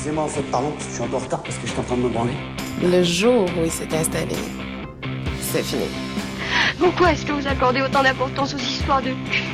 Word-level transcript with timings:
Excusez-moi, 0.00 0.24
en 0.24 0.28
fait, 0.28 0.42
pardon, 0.50 0.70
parce 0.70 0.86
que 0.86 0.90
je 0.92 0.94
suis 0.94 1.04
un 1.04 1.08
peu 1.08 1.16
en 1.16 1.18
retard 1.18 1.42
parce 1.42 1.58
que 1.58 1.66
j'étais 1.66 1.78
en 1.78 1.82
train 1.82 1.96
de 1.98 2.00
me 2.00 2.08
branler. 2.08 2.32
Le 2.80 3.02
jour 3.02 3.44
où 3.44 3.64
il 3.66 3.70
s'est 3.70 3.94
installé, 3.94 4.34
c'est 5.42 5.62
fini. 5.62 5.84
Pourquoi 6.78 7.12
est-ce 7.12 7.26
que 7.26 7.32
vous 7.32 7.46
accordez 7.46 7.82
autant 7.82 8.02
d'importance 8.02 8.54
aux 8.54 8.58
histoires 8.58 9.02
de 9.02 9.10
cul? 9.30 9.44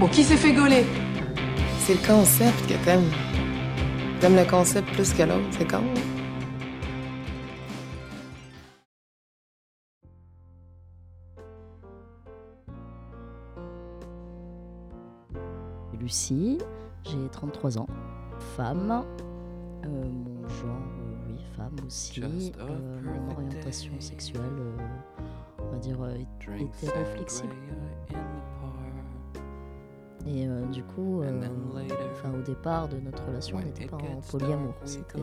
Bon, 0.00 0.08
qui 0.08 0.24
s'est 0.24 0.38
fait 0.38 0.54
gauler? 0.54 0.86
C'est 1.80 1.92
le 2.00 2.06
concept 2.06 2.66
que 2.68 2.82
t'aimes. 2.86 3.04
T'aimes 4.18 4.36
le 4.36 4.46
concept 4.46 4.90
plus 4.94 5.12
que 5.12 5.24
l'autre, 5.24 5.44
c'est 5.50 5.70
con. 5.70 5.76
hein? 5.76 6.00
Lucie, 16.00 16.56
j'ai 17.04 17.28
33 17.30 17.76
ans, 17.76 17.86
femme, 18.58 19.04
euh, 19.84 19.88
mon 19.88 20.48
genre, 20.48 20.66
euh, 20.98 21.28
oui, 21.30 21.38
femme 21.56 21.76
aussi, 21.86 22.52
euh, 22.58 22.98
mon 23.02 23.32
orientation 23.34 23.92
sexuelle, 24.00 24.42
euh, 24.58 24.76
on 25.62 25.70
va 25.72 25.78
dire, 25.78 25.96
euh, 26.02 26.14
hé- 26.16 26.62
hétéro-flexible. 26.82 27.54
Et 30.26 30.46
euh, 30.46 30.66
du 30.66 30.82
coup, 30.82 31.22
euh, 31.22 31.40
enfin, 32.12 32.30
au 32.36 32.42
départ 32.42 32.88
de 32.88 32.98
notre 32.98 33.24
relation, 33.26 33.56
on 33.56 33.64
n'était 33.64 33.86
pas 33.86 33.96
en 33.96 34.20
polyamour. 34.30 34.74
Euh, 34.84 35.20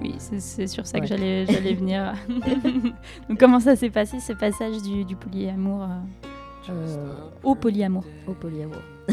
Oui, 0.00 0.14
c'est 0.18 0.66
sur 0.68 0.86
ça 0.86 1.00
que 1.00 1.06
j'allais 1.06 1.44
j'allais 1.50 1.74
venir. 1.74 2.12
Donc 3.28 3.40
comment 3.40 3.58
ça 3.58 3.74
s'est 3.74 3.90
passé 3.90 4.20
ce 4.20 4.32
passage 4.34 4.80
du, 4.82 5.04
du 5.04 5.16
polyamour 5.16 5.82
euh, 5.82 6.68
euh, 6.70 7.14
au 7.42 7.54
polyamour? 7.56 8.04
au 8.28 8.34
polyamour. 8.34 8.82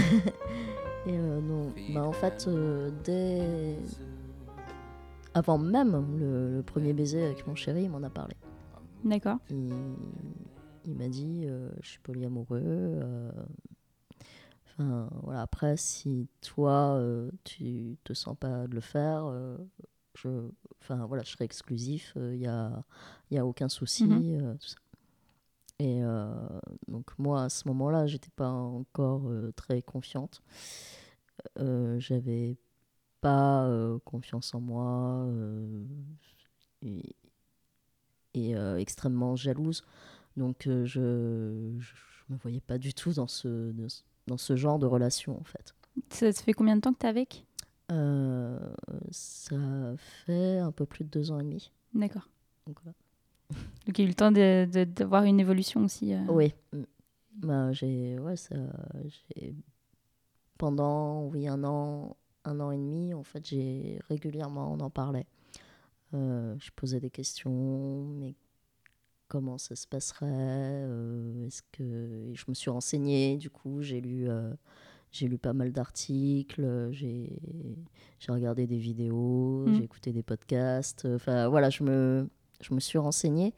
Et 1.08 1.18
euh, 1.18 1.42
non, 1.42 1.74
bah 1.94 2.04
en 2.04 2.12
fait, 2.12 2.46
euh, 2.48 2.92
dès. 3.04 3.76
Avant 5.34 5.58
même 5.58 6.18
le, 6.20 6.56
le 6.58 6.62
premier 6.64 6.94
baiser 6.94 7.24
avec 7.24 7.48
mon 7.48 7.56
chéri, 7.56 7.84
il 7.84 7.90
m'en 7.90 8.04
a 8.04 8.10
parlé. 8.10 8.36
D'accord. 9.06 9.38
Il, 9.50 9.74
il 10.86 10.94
m'a 10.96 11.08
dit 11.08 11.46
euh, 11.46 11.70
Je 11.82 11.90
suis 11.92 12.00
polyamoureux. 12.00 12.62
euh, 12.64 13.32
Enfin, 14.68 15.10
voilà. 15.24 15.42
Après, 15.42 15.76
si 15.78 16.28
toi, 16.42 16.96
euh, 16.96 17.30
tu 17.44 17.98
te 18.04 18.14
sens 18.14 18.36
pas 18.40 18.68
de 18.68 18.74
le 18.76 18.82
faire, 18.82 19.26
je, 20.18 20.30
enfin, 20.82 21.06
voilà, 21.06 21.24
je 21.24 21.32
serai 21.32 21.44
exclusif. 21.46 22.14
Il 22.16 22.38
n'y 22.40 22.48
a, 22.48 22.84
y 23.32 23.38
a 23.38 23.46
aucun 23.46 23.70
souci. 23.70 24.06
Mhm. 24.06 24.58
tout 24.60 24.68
ça. 24.68 24.78
Et 25.82 26.04
euh, 26.04 26.30
donc, 26.88 27.18
moi, 27.18 27.46
à 27.46 27.50
ce 27.50 27.68
moment-là, 27.70 28.06
j'étais 28.06 28.30
pas 28.36 28.52
encore 28.52 29.28
euh, 29.28 29.52
très 29.56 29.82
confiante. 29.82 30.44
Euh, 31.58 32.00
J'avais 32.00 32.56
pas 33.20 33.68
confiance 34.06 34.54
en 34.54 34.62
moi. 34.62 35.28
et 36.84 37.16
et, 38.34 38.54
extrêmement 38.78 39.36
jalouse. 39.36 39.84
Donc 40.38 40.62
je, 40.64 40.86
je 40.86 41.78
je 41.80 42.34
me 42.34 42.38
voyais 42.38 42.62
pas 42.62 42.78
du 42.78 42.94
tout 42.94 43.14
dans 43.14 43.28
ce, 43.28 43.74
dans 44.28 44.38
ce 44.38 44.56
genre 44.56 44.80
de 44.80 44.86
relation 44.86 45.40
en 45.40 45.44
fait. 45.44 45.76
Ça, 46.10 46.32
ça 46.32 46.44
fait 46.44 46.54
combien 46.54 46.76
de 46.76 46.82
temps 46.82 46.94
que 46.94 47.00
t'es 47.00 47.08
avec? 47.08 47.46
Euh, 47.92 48.58
ça 49.12 49.58
fait 49.98 50.60
un 50.60 50.72
peu 50.72 50.86
plus 50.86 51.04
de 51.04 51.10
deux 51.10 51.32
ans 51.32 51.40
et 51.40 51.44
demi. 51.44 51.72
D'accord. 51.94 52.30
Donc, 52.66 52.78
voilà. 52.84 52.96
Donc 53.88 53.98
il 53.98 54.02
y 54.02 54.02
a 54.02 54.06
eu 54.06 54.08
le 54.10 54.14
temps 54.16 54.32
de- 54.32 54.66
de- 54.66 54.84
d'avoir 54.84 55.24
une 55.24 55.40
évolution 55.40 55.84
aussi. 55.84 56.14
euh. 56.14 56.20
Oui. 56.30 56.54
Bah, 57.36 57.72
j'ai 57.72 58.20
ouais, 58.20 58.36
ça, 58.36 58.56
j'ai 59.36 59.56
pendant 60.58 61.26
oui 61.28 61.48
un 61.48 61.64
an, 61.64 62.16
un 62.46 62.60
an 62.60 62.72
et 62.72 62.78
demi 62.78 63.14
en 63.14 63.24
fait 63.24 63.46
j'ai 63.48 64.00
régulièrement 64.10 64.72
on 64.74 64.80
en 64.80 64.90
parlait. 64.90 65.26
Euh, 66.14 66.56
je 66.60 66.70
posais 66.76 67.00
des 67.00 67.10
questions, 67.10 68.04
mais 68.20 68.36
comment 69.28 69.58
ça 69.58 69.76
se 69.76 69.88
passerait 69.88 70.28
euh, 70.30 71.48
Est-ce 71.48 71.62
que 71.72 72.30
et 72.32 72.36
je 72.36 72.46
me 72.50 72.54
suis 72.54 72.70
renseignée 72.70 73.38
du 73.38 73.50
coup 73.50 73.82
j'ai 73.82 74.02
lu 74.02 74.30
euh, 74.30 74.54
j'ai 75.12 75.28
lu 75.28 75.38
pas 75.38 75.54
mal 75.54 75.72
d'articles, 75.72 76.90
j'ai 76.92 77.40
j'ai 78.20 78.32
regardé 78.32 78.68
des 78.68 78.78
vidéos, 78.78 79.66
Mm. 79.68 79.74
j'ai 79.76 79.84
écouté 79.84 80.12
des 80.14 80.24
podcasts. 80.24 81.06
Enfin 81.06 81.48
voilà, 81.48 81.70
je 81.70 81.84
me 81.84 82.30
je 82.62 82.74
me 82.74 82.80
suis 82.80 82.98
renseignée 82.98 83.54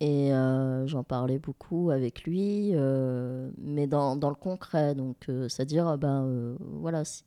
et 0.00 0.32
euh, 0.32 0.86
j'en 0.86 1.02
parlais 1.04 1.38
beaucoup 1.38 1.90
avec 1.90 2.24
lui, 2.24 2.70
euh, 2.74 3.50
mais 3.58 3.86
dans, 3.86 4.14
dans 4.16 4.28
le 4.28 4.34
concret, 4.34 4.94
donc 4.94 5.28
euh, 5.28 5.48
c'est-à-dire 5.48 5.88
euh, 5.88 5.96
ben 5.96 6.56
voilà 6.60 7.04
si- 7.04 7.24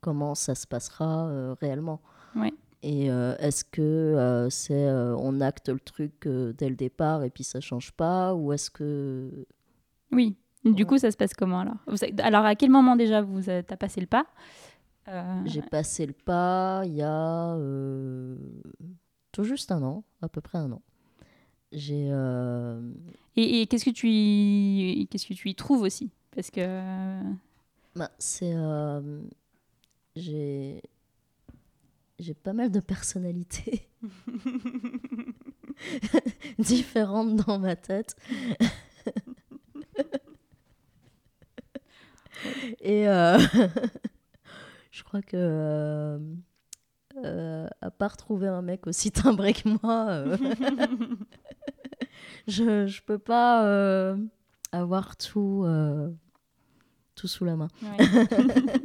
comment 0.00 0.34
ça 0.34 0.54
se 0.54 0.66
passera 0.66 1.30
réellement. 1.60 2.00
Ouais. 2.34 2.52
Et 2.82 3.08
est-ce 3.08 3.62
que 3.62 4.48
c'est 4.50 4.90
on 4.90 5.42
acte 5.42 5.68
le 5.68 5.78
truc 5.80 6.26
dès 6.26 6.70
le 6.70 6.76
départ 6.76 7.22
et 7.24 7.28
puis 7.28 7.44
ça 7.44 7.60
change 7.60 7.92
pas 7.92 8.34
ou 8.34 8.54
est-ce 8.54 8.70
que 8.70 9.44
Oui. 10.12 10.36
Du 10.64 10.70
Ouais. 10.82 10.84
coup, 10.88 10.96
ça 10.98 11.10
se 11.10 11.16
passe 11.18 11.34
comment 11.34 11.60
alors? 11.60 11.76
Alors 12.22 12.44
à 12.46 12.54
quel 12.54 12.70
moment 12.70 12.96
déjà 12.96 13.20
vous 13.20 13.50
avez- 13.50 13.62
t'as 13.64 13.76
passé 13.76 14.00
le 14.00 14.06
pas? 14.06 14.24
J'ai 15.44 15.60
passé 15.60 16.06
le 16.06 16.12
pas 16.14 16.82
il 16.86 16.94
y 16.94 17.02
a 17.02 17.54
tout 19.32 19.44
juste 19.44 19.72
un 19.72 19.82
an, 19.82 20.04
à 20.22 20.28
peu 20.28 20.40
près 20.40 20.58
un 20.58 20.72
an. 20.72 20.82
J'ai 21.72 22.08
euh, 22.10 22.80
Et, 23.36 23.62
et 23.62 23.66
qu'est-ce 23.66 23.84
que 23.84 23.90
tu 23.90 24.08
y... 24.10 25.06
qu'est-ce 25.10 25.26
que 25.26 25.34
tu 25.34 25.48
y 25.48 25.54
trouves 25.54 25.82
aussi? 25.82 26.10
Parce 26.34 26.50
que 26.50 27.20
Bah, 27.94 28.10
c'est. 28.18 28.52
euh, 28.54 29.20
j'ai. 30.16 30.82
J'ai 32.18 32.34
pas 32.34 32.52
mal 32.52 32.70
de 32.70 32.80
personnalités 32.80 33.88
différentes 36.58 37.36
dans 37.36 37.58
ma 37.58 37.76
tête. 37.76 38.14
Et 42.80 43.08
euh, 43.08 43.38
je 44.90 45.02
crois 45.02 45.22
que. 45.22 46.18
Euh, 47.24 47.68
à 47.80 47.90
part 47.90 48.16
trouver 48.16 48.48
un 48.48 48.62
mec 48.62 48.86
aussi 48.86 49.10
timbré 49.12 49.52
que 49.52 49.68
moi, 49.82 50.06
euh, 50.10 50.36
je, 52.48 52.86
je 52.86 53.02
peux 53.02 53.18
pas 53.18 53.64
euh, 53.66 54.16
avoir 54.72 55.16
tout, 55.16 55.62
euh, 55.66 56.10
tout 57.14 57.28
sous 57.28 57.44
la 57.44 57.56
main. 57.56 57.68
ouais. 57.82 57.96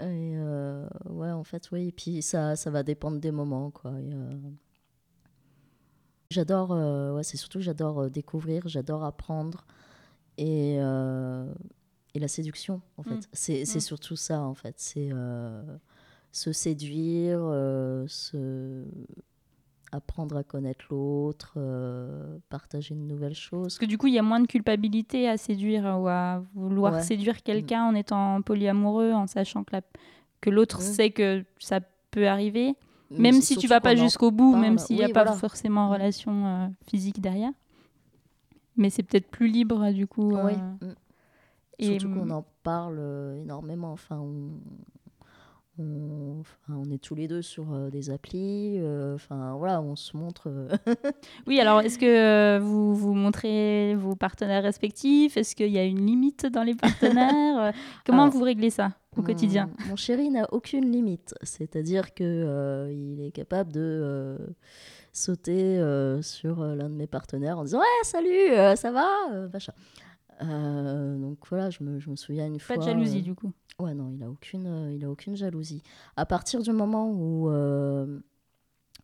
Et 0.00 0.34
euh, 0.36 0.86
ouais, 1.10 1.30
en 1.30 1.44
fait, 1.44 1.70
oui. 1.70 1.88
Et 1.88 1.92
puis 1.92 2.22
ça, 2.22 2.56
ça 2.56 2.70
va 2.70 2.82
dépendre 2.82 3.20
des 3.20 3.30
moments, 3.30 3.70
quoi. 3.70 3.92
Euh, 3.92 4.30
J'adore, 6.30 6.70
ouais, 7.14 7.22
c'est 7.24 7.36
surtout 7.36 7.58
que 7.58 7.64
j'adore 7.64 8.08
découvrir, 8.10 8.66
j'adore 8.66 9.04
apprendre. 9.04 9.66
Et, 10.38 10.76
et 10.76 12.18
la 12.18 12.28
séduction, 12.28 12.80
en 12.96 13.02
fait. 13.02 13.16
Mm. 13.16 13.20
C'est 13.32 13.64
c'est 13.66 13.78
Mm. 13.78 13.82
surtout 13.82 14.16
ça, 14.16 14.40
en 14.40 14.54
fait. 14.54 14.74
C'est 14.78 15.10
euh, 15.12 15.62
se 16.32 16.52
séduire, 16.52 17.38
euh, 17.42 18.04
se... 18.08 18.84
apprendre 19.92 20.36
à 20.38 20.42
connaître 20.42 20.86
l'autre, 20.90 21.52
euh, 21.58 22.38
partager 22.48 22.94
de 22.94 23.00
nouvelles 23.00 23.34
choses. 23.34 23.64
Parce 23.74 23.78
que 23.78 23.84
du 23.86 23.98
coup, 23.98 24.06
il 24.06 24.14
y 24.14 24.18
a 24.18 24.22
moins 24.22 24.40
de 24.40 24.46
culpabilité 24.46 25.28
à 25.28 25.36
séduire 25.36 25.84
ou 26.00 26.08
à 26.08 26.42
vouloir 26.54 26.94
Ouais. 26.94 27.00
Mm. 27.00 27.02
séduire 27.02 27.42
quelqu'un 27.42 27.84
en 27.84 27.94
étant 27.94 28.40
polyamoureux, 28.40 29.12
en 29.12 29.26
sachant 29.26 29.64
que, 29.64 29.72
la- 29.76 29.82
que 30.40 30.48
l'autre 30.48 30.78
Mm. 30.78 30.80
sait 30.82 31.10
que 31.10 31.44
ça 31.58 31.80
peut 32.10 32.26
arriver. 32.26 32.74
Même 33.10 33.42
si 33.42 33.56
tu 33.58 33.66
vas 33.68 33.82
pas 33.82 33.94
jusqu'au 33.94 34.30
bout, 34.30 34.56
même 34.56 34.78
s'il 34.78 34.96
n'y 34.96 35.04
a 35.04 35.10
pas 35.10 35.32
forcément 35.32 35.88
Mm. 35.88 35.92
relation 35.92 36.46
euh, 36.46 36.66
physique 36.88 37.20
derrière. 37.20 37.52
Mais 38.78 38.88
c'est 38.88 39.02
peut-être 39.02 39.28
plus 39.30 39.48
libre, 39.48 39.90
du 39.92 40.06
coup. 40.06 40.32
Oui. 40.34 40.54
mm. 40.56 40.94
et, 41.78 41.98
Surtout 42.00 42.14
qu'on 42.18 42.24
mm, 42.24 42.32
en 42.32 42.44
parle 42.62 42.98
énormément. 43.42 43.92
Enfin, 43.92 44.16
on, 44.18 44.48
on, 45.78 46.40
enfin, 46.40 46.74
on 46.78 46.90
est 46.90 47.02
tous 47.02 47.14
les 47.14 47.28
deux 47.28 47.40
sur 47.42 47.72
euh, 47.72 47.88
des 47.90 48.10
applis. 48.10 48.76
euh, 48.78 49.14
Enfin, 49.14 49.54
voilà, 49.56 49.80
on 49.80 49.96
se 49.96 50.16
montre. 50.16 50.48
euh, 50.48 50.68
Oui, 51.46 51.60
alors 51.60 51.80
est-ce 51.80 51.98
que 51.98 52.58
vous 52.58 52.94
vous 52.94 53.14
montrez 53.14 53.94
vos 53.94 54.14
partenaires 54.14 54.62
respectifs? 54.62 55.36
Est-ce 55.36 55.56
qu'il 55.56 55.70
y 55.72 55.78
a 55.78 55.84
une 55.84 56.04
limite 56.04 56.46
dans 56.46 56.62
les 56.62 56.74
partenaires? 56.74 57.72
Comment 58.06 58.24
Alors, 58.24 58.34
vous 58.34 58.42
réglez 58.42 58.70
ça 58.70 58.92
au 59.16 59.22
quotidien? 59.22 59.70
Mon, 59.84 59.90
mon 59.90 59.96
chéri 59.96 60.28
n'a 60.30 60.46
aucune 60.52 60.90
limite. 60.90 61.34
C'est-à-dire 61.42 62.12
que 62.14 62.90
il 62.92 63.24
est 63.24 63.30
capable 63.32 63.72
de 63.72 64.36
sauter 65.12 65.78
sur 66.22 66.62
l'un 66.64 66.88
de 66.88 66.94
mes 66.94 67.06
partenaires 67.06 67.58
en 67.58 67.64
disant 67.64 67.78
Ouais, 67.80 67.84
salut, 68.04 68.76
ça 68.76 68.90
va 68.92 69.06
machin. 69.52 69.72
Euh, 70.42 71.16
donc 71.16 71.38
voilà, 71.48 71.70
je 71.70 71.82
me, 71.82 71.98
je 72.00 72.10
me 72.10 72.16
souviens 72.16 72.46
une 72.46 72.58
Pas 72.58 72.64
fois. 72.64 72.76
de 72.78 72.82
jalousie, 72.82 73.18
euh, 73.18 73.22
du 73.22 73.34
coup. 73.34 73.52
Ouais, 73.78 73.94
non, 73.94 74.10
il 74.10 74.22
a 74.22 74.30
aucune, 74.30 74.66
euh, 74.66 74.92
il 74.92 75.04
a 75.04 75.10
aucune 75.10 75.36
jalousie. 75.36 75.82
À 76.16 76.26
partir 76.26 76.62
du 76.62 76.72
moment 76.72 77.10
où, 77.10 77.48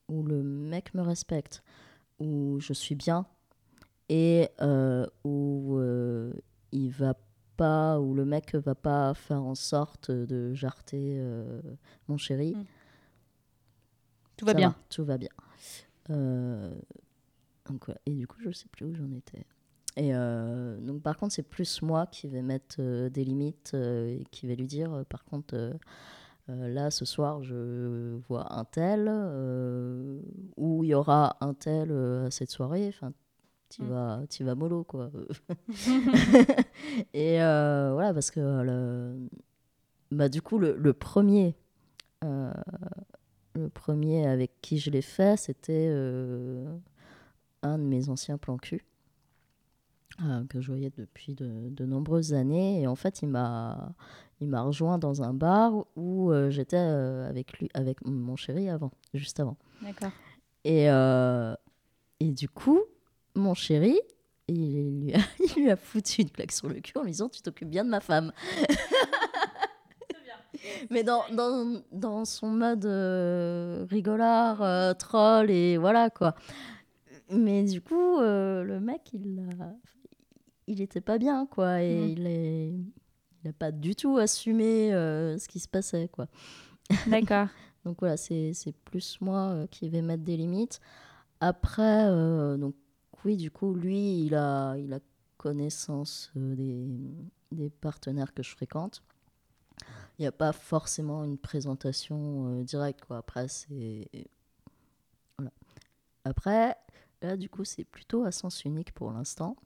où 0.09 0.23
le 0.23 0.43
mec 0.43 0.95
me 0.95 1.03
respecte, 1.03 1.63
où 2.19 2.59
je 2.61 2.73
suis 2.73 2.95
bien 2.95 3.27
et 4.09 4.49
où 5.25 5.81
il 6.73 6.91
va 6.91 7.15
pas, 7.57 8.01
où 8.01 8.15
le 8.15 8.25
mec 8.25 8.55
va 8.55 8.75
pas 8.75 9.15
faire 9.15 9.43
en 9.43 9.55
sorte 9.55 10.11
de 10.11 10.55
jarter 10.55 11.21
mon 12.09 12.17
chéri. 12.17 12.55
Mm. 12.55 12.65
Tout 14.37 14.47
va 14.47 14.55
bien. 14.55 14.75
tout 14.89 15.05
va 15.05 15.19
bien. 15.19 15.31
Donc. 17.67 17.91
Et 18.07 18.13
du 18.13 18.27
coup, 18.27 18.39
je 18.41 18.51
sais 18.51 18.69
plus 18.69 18.87
où 18.87 18.95
j'en 18.95 19.11
étais. 19.13 19.45
Et 19.99 20.15
euh, 20.15 20.79
donc, 20.81 21.03
par 21.03 21.19
contre, 21.19 21.35
c'est 21.35 21.43
plus 21.43 21.83
moi 21.83 22.07
qui 22.07 22.29
vais 22.29 22.41
mettre 22.43 22.77
euh, 22.79 23.11
des 23.11 23.25
limites 23.25 23.73
euh, 23.75 24.07
et 24.09 24.25
qui 24.31 24.47
vais 24.47 24.55
lui 24.57 24.67
dire, 24.67 25.05
par 25.09 25.25
contre, 25.25 25.75
là, 26.49 26.91
ce 26.91 27.05
soir, 27.05 27.43
je 27.43 28.17
vois 28.29 28.55
un 28.55 28.65
tel, 28.65 29.09
ou 30.57 30.83
il 30.85 30.89
y 30.89 30.95
aura 30.95 31.37
un 31.41 31.53
tel 31.53 31.93
à 31.93 32.31
cette 32.31 32.51
soirée. 32.51 32.89
Enfin, 32.89 33.13
tu 33.69 33.83
Mm. 33.83 33.89
vas, 33.89 34.21
vas 34.41 34.55
mollo, 34.55 34.85
quoi. 34.85 35.11
et 37.13 37.37
voilà, 37.39 38.15
parce 38.15 38.31
que 38.31 38.41
le- 38.41 39.29
bah, 40.11 40.29
du 40.31 40.41
coup, 40.41 40.59
le, 40.59 40.75
le 40.77 40.93
premier. 40.95 41.55
le 42.23 43.69
premier 43.69 44.27
avec 44.27 44.53
qui 44.63 44.79
je 44.79 44.91
l'ai 44.91 45.03
fait, 45.03 45.37
c'était 45.37 45.89
un 47.63 47.79
de 47.79 47.85
mes 47.85 48.09
anciens 48.09 48.39
plans 48.39 48.57
cul 48.57 48.85
euh, 50.23 50.45
que 50.47 50.61
je 50.61 50.69
voyais 50.69 50.91
depuis 50.97 51.35
de, 51.35 51.69
de 51.71 51.85
nombreuses 51.85 52.35
années. 52.35 52.83
Et 52.83 52.87
en 52.87 52.97
fait, 52.97 53.23
il 53.23 53.29
m'a, 53.29 53.95
il 54.41 54.49
m'a 54.49 54.63
rejoint 54.63 54.99
dans 54.99 55.23
un 55.23 55.33
bar 55.33 55.87
où 55.97 56.33
euh, 56.33 56.51
j'étais 56.51 56.77
euh, 56.79 57.29
avec 57.29 57.59
lui, 57.59 57.69
avec 57.75 58.05
mon 58.05 58.37
chéri 58.37 58.69
avant, 58.69 58.91
juste 59.15 59.41
avant. 59.41 59.57
D'accord. 59.83 60.11
Et, 60.65 60.87
et 62.21 62.33
du 62.33 62.49
coup, 62.49 62.81
mon 63.35 63.55
chéri, 63.55 63.99
il 64.49 65.01
lui, 65.01 65.15
a, 65.15 65.19
il 65.57 65.63
lui 65.63 65.71
a 65.71 65.77
foutu 65.77 66.23
une 66.23 66.31
claque 66.31 66.53
sur 66.53 66.69
le 66.69 66.81
cul 66.81 66.97
en 66.99 67.03
lui 67.03 67.13
disant 67.13 67.29
Tu 67.29 67.41
t'occupes 67.41 67.71
bien 67.71 67.85
de 67.85 67.91
ma 67.91 68.01
femme. 68.01 68.33
Mais 70.91 71.03
dans, 71.05 71.23
dans, 71.33 71.83
dans 71.93 72.25
son 72.25 72.49
mode 72.49 72.87
euh, 72.87 73.87
rigolard, 73.91 74.63
euh, 74.63 74.95
troll, 74.95 75.51
et 75.51 75.77
voilà 75.77 76.11
quoi. 76.11 76.35
Mais 77.31 77.65
du 77.65 77.81
coup, 77.81 78.19
euh, 78.19 78.63
le 78.63 78.81
mec, 78.81 79.03
il 79.13 79.41
a, 79.61 79.73
il 80.69 80.81
était 80.81 81.01
pas 81.01 81.19
bien 81.19 81.47
quoi. 81.47 81.83
Et 81.83 81.95
Mhm. 81.97 82.09
il 82.11 82.27
est. 82.27 82.69
Il 82.69 83.47
n'a 83.47 83.53
pas 83.53 83.71
du 83.73 83.95
tout 83.95 84.17
assumé 84.19 84.93
euh, 84.93 85.39
ce 85.39 85.47
qui 85.49 85.61
se 85.61 85.69
passait 85.69 86.09
quoi. 86.09 86.27
D'accord. 87.07 87.49
Donc 87.85 88.01
voilà, 88.01 88.17
c'est 88.17 88.53
c'est 88.55 88.73
plus 88.73 89.21
moi 89.21 89.51
euh, 89.51 89.67
qui 89.69 89.89
vais 89.89 90.03
mettre 90.03 90.25
des 90.25 90.37
limites. 90.37 90.81
Après, 91.41 92.07
euh, 92.09 92.57
donc 92.57 92.75
oui, 93.25 93.37
du 93.37 93.51
coup, 93.51 93.75
lui, 93.75 94.25
il 94.27 94.35
a, 94.35 94.77
il 94.77 94.93
a 94.93 94.99
connaissance 95.37 96.31
des, 96.35 96.87
des 97.53 97.71
partenaires 97.71 98.35
que 98.35 98.43
je 98.43 98.51
fréquente. 98.51 99.03
Il 100.19 100.23
n'y 100.23 100.27
a 100.27 100.33
pas 100.33 100.53
forcément 100.53 101.25
une 101.25 101.39
présentation 101.39 102.63
directe, 102.63 103.05
quoi. 103.07 103.19
Après, 103.19 103.47
c'est... 103.49 104.09
Voilà. 105.37 105.53
Après, 106.25 106.77
là, 107.23 107.37
du 107.37 107.49
coup, 107.49 107.65
c'est 107.65 107.85
plutôt 107.85 108.25
à 108.25 108.33
sens 108.33 108.65
unique 108.65 108.93
pour 108.93 109.13
l'instant. 109.13 109.57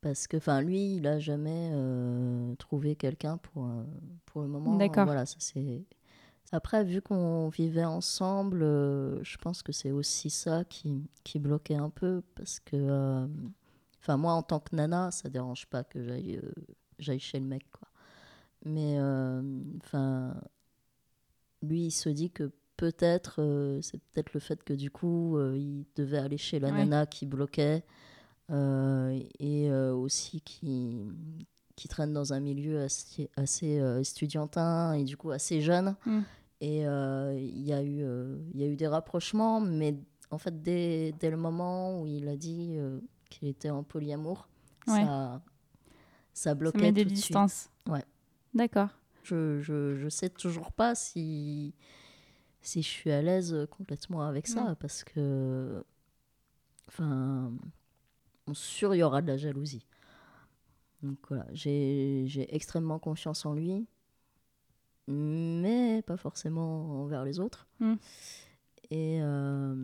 Parce 0.00 0.26
que, 0.28 0.36
enfin, 0.36 0.60
lui, 0.60 0.96
il 0.96 1.02
n'a 1.02 1.18
jamais 1.18 1.70
euh, 1.72 2.54
trouvé 2.56 2.94
quelqu'un 2.96 3.38
pour, 3.38 3.64
euh, 3.64 3.84
pour 4.26 4.42
le 4.42 4.48
moment. 4.48 4.76
D'accord. 4.76 5.04
Voilà, 5.06 5.26
ça 5.26 5.36
c'est... 5.38 5.84
Après, 6.52 6.84
vu 6.84 7.02
qu'on 7.02 7.48
vivait 7.48 7.84
ensemble, 7.84 8.62
euh, 8.62 9.20
je 9.24 9.36
pense 9.36 9.62
que 9.64 9.72
c'est 9.72 9.90
aussi 9.90 10.30
ça 10.30 10.62
qui, 10.64 11.02
qui 11.24 11.40
bloquait 11.40 11.74
un 11.74 11.90
peu. 11.90 12.22
Parce 12.36 12.60
que, 12.60 12.76
euh, 12.76 13.26
enfin, 14.00 14.16
moi, 14.16 14.32
en 14.34 14.42
tant 14.42 14.60
que 14.60 14.76
nana, 14.76 15.10
ça 15.10 15.28
dérange 15.28 15.66
pas 15.66 15.82
que 15.82 16.00
j'aille, 16.04 16.36
euh, 16.36 16.52
j'aille 17.00 17.18
chez 17.18 17.40
le 17.40 17.46
mec, 17.46 17.64
quoi. 17.72 17.88
Mais, 18.64 18.96
euh, 18.98 19.42
enfin, 19.78 20.36
lui, 21.62 21.86
il 21.86 21.90
se 21.90 22.08
dit 22.08 22.30
que 22.30 22.52
peut-être, 22.76 23.36
euh, 23.42 23.80
c'est 23.82 23.98
peut-être 23.98 24.32
le 24.32 24.40
fait 24.40 24.62
que 24.62 24.72
du 24.72 24.90
coup, 24.90 25.38
euh, 25.38 25.56
il 25.56 25.84
devait 25.96 26.18
aller 26.18 26.38
chez 26.38 26.60
la 26.60 26.68
Ouais. 26.70 26.78
nana 26.84 27.06
qui 27.06 27.26
bloquait. 27.26 27.84
Euh, 28.50 29.18
et 29.38 29.70
euh, 29.70 29.92
aussi 29.94 30.40
qui, 30.40 31.00
qui 31.74 31.88
traîne 31.88 32.12
dans 32.12 32.32
un 32.32 32.40
milieu 32.40 32.82
assez, 32.82 33.28
assez 33.36 33.78
euh, 33.80 34.00
estudiantin 34.00 34.92
et 34.94 35.04
du 35.04 35.16
coup 35.16 35.30
assez 35.30 35.60
jeune. 35.60 35.96
Mm. 36.06 36.20
Et 36.62 36.78
il 36.80 37.62
y, 37.66 37.72
a 37.74 37.82
eu, 37.82 38.02
y 38.54 38.62
a 38.62 38.66
eu 38.66 38.76
des 38.76 38.86
rapprochements, 38.88 39.60
mais 39.60 39.94
en 40.30 40.38
fait, 40.38 40.62
dès, 40.62 41.12
dès 41.20 41.30
le 41.30 41.36
moment 41.36 42.00
où 42.00 42.06
il 42.06 42.28
a 42.28 42.36
dit 42.36 42.76
qu'il 43.28 43.48
était 43.48 43.68
en 43.70 43.82
polyamour, 43.82 44.48
Ouais. 44.86 45.02
ça, 45.04 45.42
ça 46.32 46.50
Ça 46.50 46.54
bloquait 46.54 46.78
met 46.80 46.92
des 46.92 47.02
tout 47.04 47.10
de 47.10 47.14
suite. 47.14 47.26
distances. 47.26 47.68
Ouais. 47.88 48.04
D'accord. 48.54 48.88
Je, 49.24 49.60
je, 49.60 49.96
je 49.96 50.08
sais 50.08 50.30
toujours 50.30 50.72
pas 50.72 50.94
si, 50.94 51.74
si 52.62 52.80
je 52.82 52.88
suis 52.88 53.10
à 53.10 53.20
l'aise 53.20 53.66
complètement 53.76 54.22
avec 54.22 54.46
ça, 54.46 54.62
Mm. 54.70 54.76
parce 54.76 55.04
que, 55.04 55.84
enfin, 56.88 57.35
bon, 58.46 58.54
sûr, 58.54 58.94
il 58.94 58.98
y 58.98 59.02
aura 59.02 59.22
de 59.22 59.26
la 59.26 59.36
jalousie. 59.36 59.86
Donc 61.02 61.18
voilà, 61.28 61.46
j'ai 61.52 62.54
extrêmement 62.54 62.98
confiance 62.98 63.44
en 63.46 63.54
lui, 63.54 63.86
mais 65.08 66.02
pas 66.02 66.16
forcément 66.16 67.02
envers 67.02 67.24
les 67.24 67.38
autres. 67.38 67.66
Mm. 67.80 67.94
Et 68.90 69.18
euh, 69.20 69.74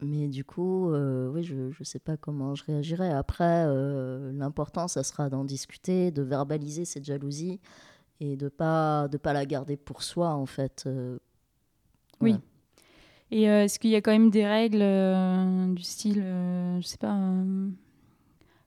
mais 0.00 0.28
du 0.28 0.44
coup, 0.44 0.90
euh, 0.92 1.28
oui, 1.28 1.42
je 1.44 1.54
ne 1.54 1.84
sais 1.84 1.98
pas 1.98 2.16
comment 2.16 2.54
je 2.54 2.64
réagirai. 2.64 3.10
Après, 3.10 3.64
euh, 3.66 4.32
l'important, 4.32 4.88
ça 4.88 5.02
sera 5.02 5.28
d'en 5.28 5.44
discuter, 5.44 6.10
de 6.10 6.22
verbaliser 6.22 6.84
cette 6.84 7.04
jalousie 7.04 7.60
et 8.20 8.36
de 8.36 8.48
pas 8.48 9.08
de 9.08 9.16
pas 9.16 9.32
la 9.32 9.46
garder 9.46 9.76
pour 9.76 10.02
soi, 10.02 10.34
en 10.34 10.46
fait. 10.46 10.88
Oui. 12.20 12.36
Et 13.30 13.50
euh, 13.50 13.64
est-ce 13.64 13.78
qu'il 13.78 13.90
y 13.90 13.96
a 13.96 14.00
quand 14.00 14.10
même 14.10 14.30
des 14.30 14.46
règles 14.46 14.80
euh, 14.80 15.72
du 15.74 15.82
style, 15.82 16.22
euh, 16.24 16.80
je 16.80 16.86
sais 16.86 16.96
pas, 16.96 17.14
euh, 17.14 17.68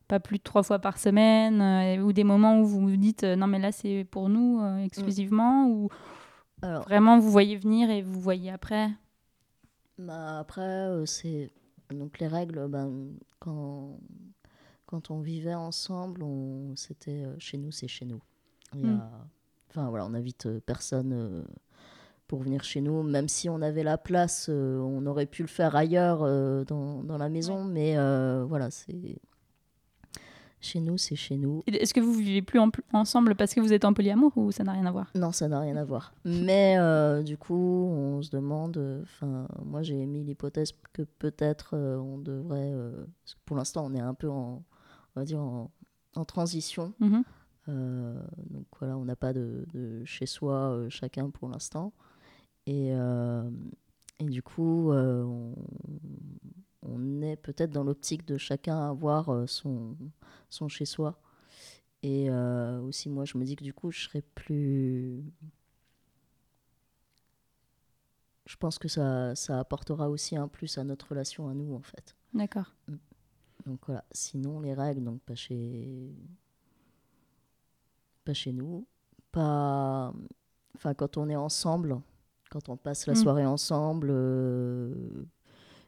pas 0.07 0.19
plus 0.19 0.37
de 0.37 0.43
trois 0.43 0.61
fois 0.61 0.79
par 0.79 0.97
semaine, 0.97 1.99
ou 2.01 2.13
des 2.13 2.23
moments 2.23 2.59
où 2.59 2.65
vous 2.65 2.81
vous 2.81 2.97
dites 2.97 3.23
non 3.23 3.47
mais 3.47 3.59
là 3.59 3.71
c'est 3.71 4.03
pour 4.03 4.29
nous 4.29 4.61
exclusivement, 4.83 5.67
ou 5.67 5.89
Alors, 6.61 6.83
vraiment 6.83 7.17
vous 7.17 7.31
voyez 7.31 7.55
venir 7.55 7.89
et 7.89 8.01
vous 8.01 8.19
voyez 8.19 8.51
après? 8.51 8.89
Bah, 9.97 10.39
après, 10.39 11.05
c'est 11.05 11.49
donc 11.91 12.19
les 12.19 12.27
règles. 12.27 12.67
Ben, 12.67 13.13
quand 13.39 13.99
quand 14.85 15.11
on 15.11 15.21
vivait 15.21 15.55
ensemble, 15.55 16.23
on 16.23 16.75
c'était 16.75 17.23
chez 17.39 17.57
nous, 17.57 17.71
c'est 17.71 17.87
chez 17.87 18.05
nous. 18.05 18.21
Mm. 18.75 18.99
Enfin 19.69 19.89
voilà, 19.89 20.05
on 20.05 20.09
n'invite 20.09 20.49
personne 20.65 21.45
pour 22.31 22.43
venir 22.43 22.63
chez 22.63 22.79
nous, 22.79 23.03
même 23.03 23.27
si 23.27 23.49
on 23.49 23.61
avait 23.61 23.83
la 23.83 23.97
place, 23.97 24.47
euh, 24.49 24.79
on 24.79 25.05
aurait 25.05 25.25
pu 25.25 25.41
le 25.41 25.49
faire 25.49 25.75
ailleurs 25.75 26.21
euh, 26.23 26.63
dans, 26.63 27.03
dans 27.03 27.17
la 27.17 27.27
maison, 27.27 27.65
mais 27.65 27.97
euh, 27.97 28.45
voilà, 28.47 28.71
c'est 28.71 29.19
chez 30.61 30.79
nous, 30.79 30.97
c'est 30.97 31.17
chez 31.17 31.35
nous. 31.35 31.61
Est-ce 31.67 31.93
que 31.93 31.99
vous 31.99 32.13
vivez 32.13 32.41
plus 32.41 32.57
en- 32.59 32.71
ensemble 32.93 33.35
parce 33.35 33.53
que 33.53 33.59
vous 33.59 33.73
êtes 33.73 33.83
en 33.83 33.93
polyamour 33.93 34.31
ou 34.37 34.49
ça 34.53 34.63
n'a 34.63 34.71
rien 34.71 34.85
à 34.85 34.91
voir? 34.93 35.11
Non, 35.13 35.33
ça 35.33 35.49
n'a 35.49 35.59
rien 35.59 35.75
à 35.75 35.83
voir. 35.83 36.13
Mais 36.23 36.77
du 37.23 37.35
coup, 37.37 37.53
on 37.91 38.21
se 38.21 38.29
demande. 38.29 38.77
Enfin, 39.03 39.45
moi, 39.65 39.81
j'ai 39.81 39.99
émis 39.99 40.23
l'hypothèse 40.23 40.71
que 40.93 41.01
peut-être 41.01 41.75
on 41.75 42.17
devrait. 42.17 42.71
parce 43.23 43.33
que 43.33 43.39
pour 43.43 43.57
l'instant, 43.57 43.85
on 43.87 43.93
est 43.93 43.99
un 43.99 44.13
peu 44.13 44.29
en, 44.29 44.63
on 45.15 45.19
va 45.19 45.25
dire 45.25 45.41
en, 45.41 45.69
en 46.15 46.23
transition. 46.23 46.93
Mhm. 47.01 47.23
Donc 47.67 48.65
voilà, 48.79 48.97
on 48.97 49.03
n'a 49.03 49.17
pas 49.17 49.33
de, 49.33 49.65
de 49.73 50.05
chez 50.05 50.27
soi 50.27 50.85
chacun 50.89 51.29
pour 51.29 51.49
l'instant. 51.49 51.91
Et, 52.65 52.93
euh, 52.93 53.49
et 54.19 54.25
du 54.25 54.43
coup, 54.43 54.91
euh, 54.91 55.23
on, 55.23 55.55
on 56.83 57.21
est 57.21 57.37
peut-être 57.37 57.71
dans 57.71 57.83
l'optique 57.83 58.25
de 58.25 58.37
chacun 58.37 58.89
avoir 58.89 59.29
euh, 59.29 59.47
son, 59.47 59.97
son 60.49 60.67
chez 60.67 60.85
soi. 60.85 61.19
Et 62.03 62.31
aussi, 62.31 63.09
moi, 63.09 63.25
je 63.25 63.37
me 63.37 63.45
dis 63.45 63.55
que 63.55 63.63
du 63.63 63.75
coup, 63.75 63.91
je 63.91 64.05
serais 64.05 64.23
plus. 64.23 65.23
Je 68.47 68.55
pense 68.55 68.79
que 68.79 68.87
ça, 68.87 69.35
ça 69.35 69.59
apportera 69.59 70.09
aussi 70.09 70.35
un 70.35 70.47
plus 70.47 70.79
à 70.79 70.83
notre 70.83 71.09
relation 71.09 71.47
à 71.47 71.53
nous, 71.53 71.75
en 71.75 71.81
fait. 71.83 72.15
D'accord. 72.33 72.73
Donc 73.67 73.81
voilà. 73.85 74.03
Sinon, 74.11 74.61
les 74.61 74.73
règles, 74.73 75.03
donc 75.03 75.21
pas 75.21 75.35
chez. 75.35 76.11
Pas 78.25 78.33
chez 78.33 78.51
nous. 78.51 78.87
Pas. 79.31 80.11
Enfin, 80.75 80.95
quand 80.95 81.17
on 81.17 81.29
est 81.29 81.35
ensemble, 81.35 82.01
quand 82.51 82.69
on 82.69 82.77
passe 82.77 83.07
la 83.07 83.13
Mm. 83.13 83.15
soirée 83.15 83.45
ensemble, 83.45 84.09
euh, 84.11 84.93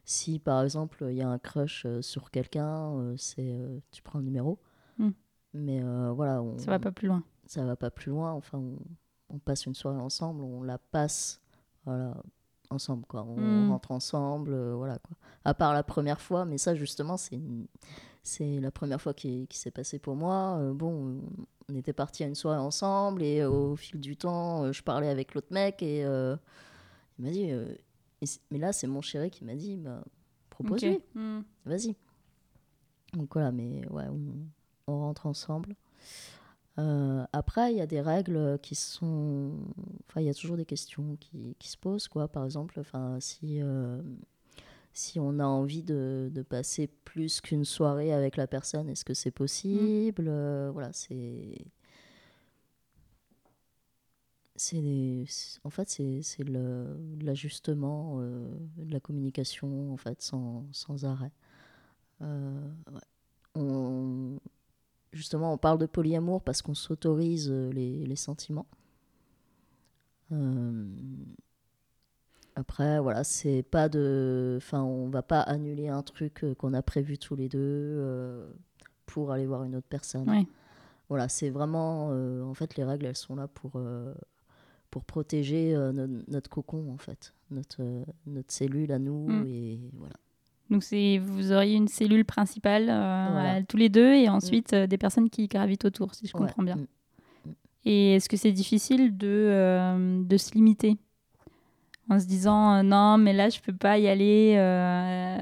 si 0.05 0.39
par 0.39 0.63
exemple 0.63 1.05
il 1.09 1.15
y 1.17 1.21
a 1.21 1.29
un 1.29 1.37
crush 1.39 1.85
euh, 1.85 2.01
sur 2.01 2.31
quelqu'un, 2.31 2.93
euh, 2.97 3.15
c'est 3.17 3.59
tu 3.91 4.01
prends 4.01 4.19
le 4.19 4.25
numéro. 4.25 4.59
Mm. 4.97 5.09
Mais 5.55 5.83
voilà, 6.13 6.41
on, 6.41 6.57
Ça 6.57 6.71
va 6.71 6.79
pas 6.79 6.91
plus 6.91 7.07
loin. 7.07 7.23
ça 7.45 7.63
va 7.63 7.75
pas 7.75 7.91
plus 7.91 8.09
loin. 8.09 8.31
Enfin, 8.31 8.57
on, 8.57 8.77
on 9.29 9.37
passe 9.37 9.65
une 9.67 9.75
soirée 9.75 9.99
ensemble, 10.01 10.43
on 10.43 10.63
la 10.63 10.79
passe 10.79 11.39
voilà, 11.85 12.15
ensemble, 12.71 13.05
quoi. 13.05 13.23
On 13.23 13.37
Mm. 13.67 13.69
rentre 13.69 13.91
ensemble, 13.91 14.55
voilà, 14.73 14.97
quoi. 14.99 15.15
À 15.45 15.53
part 15.53 15.73
la 15.73 15.83
première 15.83 16.21
fois, 16.21 16.45
mais 16.45 16.57
ça, 16.57 16.73
justement, 16.73 17.17
c'est 17.17 17.35
une- 17.35 17.67
c'est 18.23 18.59
la 18.59 18.71
première 18.71 19.01
fois 19.01 19.13
qui, 19.13 19.47
qui 19.47 19.57
s'est 19.57 19.71
passé 19.71 19.99
pour 19.99 20.15
moi. 20.15 20.57
Euh, 20.59 20.73
bon, 20.73 21.21
on 21.69 21.75
était 21.75 21.93
partis 21.93 22.23
à 22.23 22.27
une 22.27 22.35
soirée 22.35 22.59
ensemble 22.59 23.21
et 23.21 23.41
euh, 23.41 23.49
au 23.49 23.75
fil 23.75 23.99
du 23.99 24.17
temps, 24.17 24.63
euh, 24.63 24.71
je 24.71 24.81
parlais 24.81 25.09
avec 25.09 25.33
l'autre 25.33 25.51
mec 25.51 25.81
et 25.83 26.03
euh, 26.05 26.35
il 27.19 27.25
m'a 27.25 27.31
dit, 27.31 27.51
euh, 27.51 27.73
et 28.21 28.25
mais 28.51 28.59
là, 28.59 28.73
c'est 28.73 28.87
mon 28.87 29.01
chéri 29.01 29.29
qui 29.29 29.43
m'a 29.43 29.55
dit, 29.55 29.77
bah, 29.77 30.03
propose-lui. 30.49 31.01
Hmm. 31.13 31.41
vas-y. 31.65 31.95
Donc 33.13 33.33
voilà, 33.33 33.51
mais 33.51 33.87
ouais, 33.89 34.07
on, 34.09 34.91
on 34.91 34.99
rentre 34.99 35.27
ensemble. 35.27 35.75
Euh, 36.79 37.23
après, 37.33 37.71
il 37.71 37.77
y 37.77 37.81
a 37.81 37.85
des 37.85 38.01
règles 38.01 38.57
qui 38.63 38.73
sont. 38.73 39.51
Enfin, 40.09 40.21
il 40.21 40.25
y 40.25 40.29
a 40.29 40.33
toujours 40.33 40.57
des 40.57 40.65
questions 40.65 41.17
qui, 41.19 41.55
qui 41.59 41.69
se 41.69 41.77
posent, 41.77 42.07
quoi. 42.07 42.27
Par 42.27 42.45
exemple, 42.45 42.79
enfin, 42.79 43.17
si, 43.19 43.61
euh, 43.61 44.01
si 44.93 45.19
on 45.19 45.39
a 45.39 45.45
envie 45.45 45.83
de, 45.83 46.29
de 46.33 46.41
passer 46.43 46.87
plus 47.05 47.41
qu'une 47.41 47.65
soirée 47.65 48.13
avec 48.13 48.37
la 48.37 48.47
personne, 48.47 48.89
est-ce 48.89 49.05
que 49.05 49.13
c'est 49.13 49.31
possible 49.31 50.25
Euh, 50.29 50.71
Voilà, 50.73 50.91
c'est. 50.93 51.65
C'est 54.55 55.25
en 55.63 55.69
fait, 55.71 55.89
c'est 55.89 56.43
le- 56.43 56.97
l'ajustement 57.21 58.17
euh, 58.19 58.47
de 58.77 58.93
la 58.93 58.99
communication, 58.99 59.91
en 59.91 59.97
fait, 59.97 60.21
sans, 60.21 60.65
sans 60.71 61.05
arrêt. 61.05 61.31
Euh, 63.57 64.37
justement, 65.13 65.53
on 65.53 65.57
parle 65.57 65.79
de 65.79 65.85
polyamour 65.85 66.41
parce 66.43 66.61
qu'on 66.61 66.75
s'autorise 66.75 67.49
les, 67.51 68.05
les 68.05 68.15
sentiments. 68.15 68.67
Après, 72.55 72.99
voilà, 72.99 73.23
c'est 73.23 73.63
pas 73.63 73.89
de. 73.89 74.55
Enfin, 74.57 74.83
on 74.83 75.07
va 75.09 75.23
pas 75.23 75.41
annuler 75.41 75.87
un 75.87 76.03
truc 76.03 76.43
euh, 76.43 76.53
qu'on 76.53 76.73
a 76.73 76.81
prévu 76.83 77.17
tous 77.17 77.35
les 77.35 77.49
deux 77.49 77.57
euh, 77.59 78.47
pour 79.07 79.31
aller 79.31 79.45
voir 79.47 79.63
une 79.63 79.75
autre 79.75 79.87
personne. 79.89 80.29
Ouais. 80.29 80.45
Voilà, 81.09 81.29
c'est 81.29 81.49
vraiment. 81.49 82.09
euh, 82.11 82.43
en 82.43 82.53
fait, 82.53 82.75
les 82.77 82.83
règles, 82.83 83.07
elles 83.07 83.15
sont 83.17 83.35
là 83.35 83.47
pour, 83.47 83.71
euh, 83.75 84.13
pour 84.91 85.03
protéger 85.03 85.73
no- 85.93 86.21
notre 86.27 86.49
cocon, 86.49 86.91
en 86.93 86.97
fait. 86.97 87.33
Notre, 87.49 87.81
notre 88.27 88.51
cellule 88.53 88.91
à 88.91 88.99
nous. 88.99 89.27
Mm. 89.29 89.45
Et 89.47 89.79
voilà. 89.97 90.13
Donc 90.69 90.83
vous 91.21 91.51
auriez 91.51 91.75
une 91.75 91.87
cellule 91.87 92.25
principale 92.25 92.85
Voilà. 92.85 93.61
tous 93.63 93.77
les 93.77 93.89
deux 93.89 94.13
et 94.13 94.29
ensuite 94.29 94.73
euh, 94.73 94.87
des 94.87 94.97
personnes 94.97 95.29
qui 95.29 95.47
gravitent 95.47 95.85
autour, 95.85 96.15
si 96.15 96.25
je 96.27 96.33
Ouais. 96.35 96.39
comprends 96.45 96.63
bien. 96.63 96.77
Mm. 96.77 97.49
Et 97.85 98.15
est-ce 98.15 98.29
que 98.29 98.37
c'est 98.37 98.51
difficile 98.53 99.17
de, 99.17 100.23
de 100.23 100.37
se 100.37 100.53
limiter? 100.53 100.97
En 102.13 102.19
se 102.19 102.25
disant 102.25 102.75
euh, 102.75 102.83
non 102.83 103.17
mais 103.17 103.33
là 103.33 103.49
je 103.49 103.59
peux 103.59 103.73
pas 103.73 103.97
y 103.97 104.07
aller 104.07 104.55
euh, 104.57 105.37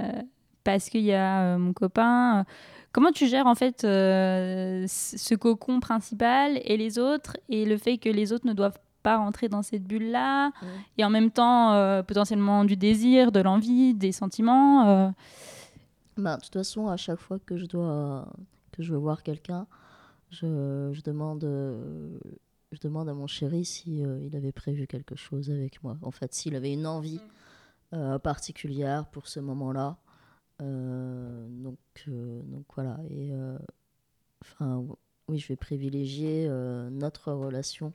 parce 0.64 0.90
qu'il 0.90 1.02
y 1.02 1.14
a 1.14 1.42
euh, 1.42 1.58
mon 1.58 1.74
copain. 1.74 2.46
Comment 2.94 3.12
tu 3.12 3.28
gères 3.28 3.48
en 3.48 3.56
fait 3.56 3.82
ce 3.84 5.36
cocon 5.36 5.80
principal 5.80 6.60
et 6.66 6.76
les 6.76 7.00
autres 7.00 7.38
et 7.48 7.66
le 7.66 7.78
fait 7.78 7.98
que 7.98 8.10
les 8.10 8.34
autres 8.34 8.46
ne 8.46 8.54
doivent 8.54 8.80
pas 9.02 9.18
rentrer 9.18 9.48
dans 9.48 9.62
cette 9.62 9.84
bulle 9.84 10.12
là 10.12 10.50
Mm. 10.50 10.66
et 10.98 11.06
en 11.06 11.10
même 11.10 11.32
temps 11.32 12.04
potentiellement 12.04 12.66
du 12.66 12.76
désir, 12.76 13.32
de 13.32 13.40
l'envie, 13.40 13.94
des 13.94 14.12
sentiments. 14.12 15.14
Bah, 16.18 16.36
de 16.36 16.42
toute 16.42 16.54
façon, 16.54 16.88
à 16.88 16.98
chaque 16.98 17.20
fois 17.20 17.40
que 17.40 17.56
je 17.58 17.66
dois 17.66 18.28
que 18.74 18.84
je 18.84 18.92
veux 18.92 19.00
voir 19.00 19.24
quelqu'un, 19.24 19.66
je, 20.30 20.92
je 20.94 21.02
demande 21.02 21.46
je 22.72 22.80
demande 22.80 23.10
à 23.10 23.14
mon 23.14 23.28
chéri 23.28 23.66
si 23.66 24.04
euh, 24.04 24.20
il 24.24 24.36
avait 24.36 24.52
prévu 24.52 24.88
quelque 24.88 25.16
chose 25.16 25.50
avec 25.52 25.84
moi. 25.84 25.98
En 26.02 26.12
fait, 26.12 26.34
s'il 26.34 26.56
avait 26.56 26.74
une 26.74 26.88
envie 26.88 27.20
euh, 27.94 28.18
particulière 28.20 29.06
pour 29.08 29.28
ce 29.28 29.40
moment-là. 29.40 29.98
Euh, 30.62 31.48
donc 31.50 31.78
donc 32.08 32.66
voilà. 32.76 33.00
Et 33.10 33.32
enfin 34.42 34.86
oui, 35.28 35.40
je 35.40 35.48
vais 35.48 35.56
privilégier 35.56 36.48
notre 36.92 37.32
relation. 37.34 37.94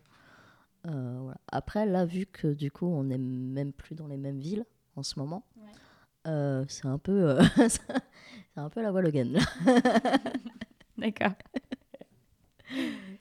Voilà. 0.84 1.38
Après, 1.48 1.86
là, 1.86 2.04
vu 2.04 2.26
que 2.26 2.48
du 2.48 2.70
coup, 2.70 2.86
on 2.86 3.04
n'est 3.04 3.18
même 3.18 3.72
plus 3.72 3.94
dans 3.94 4.06
les 4.06 4.16
mêmes 4.16 4.38
villes 4.38 4.64
en 4.94 5.02
ce 5.02 5.18
moment, 5.18 5.44
c'est 6.24 6.86
un 6.86 6.98
peu 6.98 7.38
c'est 7.68 7.80
un 8.56 8.68
peu 8.68 8.82
la 8.82 8.90
voile. 8.90 9.10
D'accord. 10.98 11.32